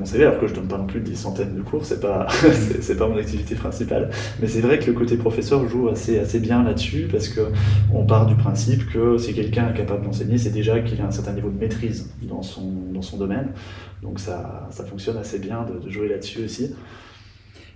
mon 0.00 0.06
CV, 0.06 0.24
alors 0.24 0.40
que 0.40 0.46
je 0.46 0.54
donne 0.54 0.66
pas 0.66 0.78
non 0.78 0.86
plus 0.86 1.00
des 1.00 1.14
centaines 1.14 1.54
de 1.54 1.60
cours, 1.60 1.84
c'est 1.84 2.00
pas, 2.00 2.26
c'est 2.80 2.96
pas 2.96 3.06
mon 3.06 3.16
activité 3.18 3.54
principale. 3.54 4.10
Mais 4.40 4.48
c'est 4.48 4.62
vrai 4.62 4.78
que 4.78 4.86
le 4.86 4.94
côté 4.94 5.16
professeur 5.16 5.68
joue 5.68 5.88
assez, 5.88 6.18
assez 6.18 6.40
bien 6.40 6.64
là-dessus, 6.64 7.06
parce 7.10 7.28
que 7.28 7.40
on 7.92 8.06
part 8.06 8.26
du 8.26 8.34
principe 8.34 8.90
que 8.90 9.18
si 9.18 9.34
quelqu'un 9.34 9.70
est 9.70 9.76
capable 9.76 10.04
d'enseigner, 10.04 10.38
c'est 10.38 10.50
déjà 10.50 10.80
qu'il 10.80 11.00
a 11.00 11.04
un 11.04 11.10
certain 11.10 11.32
niveau 11.32 11.50
de 11.50 11.58
maîtrise 11.58 12.10
dans 12.22 12.42
son, 12.42 12.72
dans 12.92 13.02
son 13.02 13.18
domaine. 13.18 13.52
Donc 14.02 14.18
ça, 14.18 14.66
ça 14.70 14.84
fonctionne 14.84 15.18
assez 15.18 15.38
bien 15.38 15.64
de, 15.64 15.78
de 15.78 15.90
jouer 15.90 16.08
là-dessus 16.08 16.44
aussi. 16.44 16.74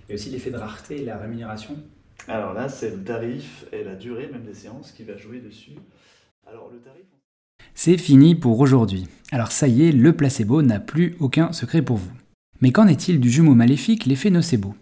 Et 0.09 0.15
aussi 0.15 0.29
l'effet 0.31 0.51
de 0.51 0.57
rareté 0.57 1.01
et 1.01 1.05
la 1.05 1.17
rémunération 1.17 1.75
Alors 2.27 2.53
là, 2.53 2.69
c'est 2.69 2.89
le 2.89 3.03
tarif 3.03 3.65
et 3.71 3.83
la 3.83 3.95
durée 3.95 4.27
même 4.31 4.43
des 4.43 4.53
séances 4.53 4.91
qui 4.91 5.03
va 5.03 5.15
jouer 5.15 5.39
dessus. 5.39 5.75
Alors 6.47 6.69
le 6.71 6.79
tarif... 6.79 7.05
C'est 7.77 7.97
fini 7.97 8.35
pour 8.35 8.59
aujourd'hui. 8.61 9.05
Alors 9.31 9.51
ça 9.51 9.67
y 9.67 9.83
est, 9.83 9.91
le 9.91 10.15
placebo 10.15 10.61
n'a 10.61 10.79
plus 10.79 11.15
aucun 11.19 11.51
secret 11.51 11.81
pour 11.81 11.97
vous. 11.97 12.11
Mais 12.61 12.71
qu'en 12.71 12.87
est-il 12.87 13.19
du 13.19 13.29
jumeau 13.29 13.53
maléfique, 13.53 14.05
l'effet 14.05 14.29
nocebo? 14.29 14.73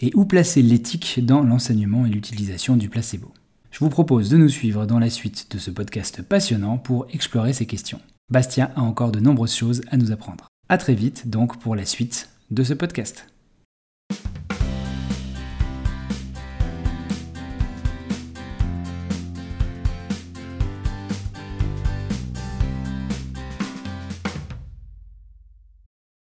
Et 0.00 0.12
où 0.14 0.26
placer 0.26 0.62
l'éthique 0.62 1.24
dans 1.24 1.42
l'enseignement 1.42 2.04
et 2.04 2.10
l'utilisation 2.10 2.76
du 2.76 2.90
placebo? 2.90 3.32
Je 3.70 3.78
vous 3.80 3.88
propose 3.88 4.28
de 4.28 4.36
nous 4.36 4.50
suivre 4.50 4.86
dans 4.86 4.98
la 4.98 5.10
suite 5.10 5.50
de 5.50 5.58
ce 5.58 5.70
podcast 5.70 6.22
passionnant 6.22 6.78
pour 6.78 7.06
explorer 7.12 7.54
ces 7.54 7.66
questions. 7.66 8.00
Bastien 8.30 8.70
a 8.76 8.82
encore 8.82 9.10
de 9.10 9.20
nombreuses 9.20 9.56
choses 9.56 9.82
à 9.90 9.96
nous 9.96 10.12
apprendre. 10.12 10.46
A 10.68 10.78
très 10.78 10.94
vite 10.94 11.28
donc 11.28 11.58
pour 11.58 11.74
la 11.74 11.86
suite 11.86 12.28
de 12.50 12.62
ce 12.62 12.74
podcast. 12.74 13.26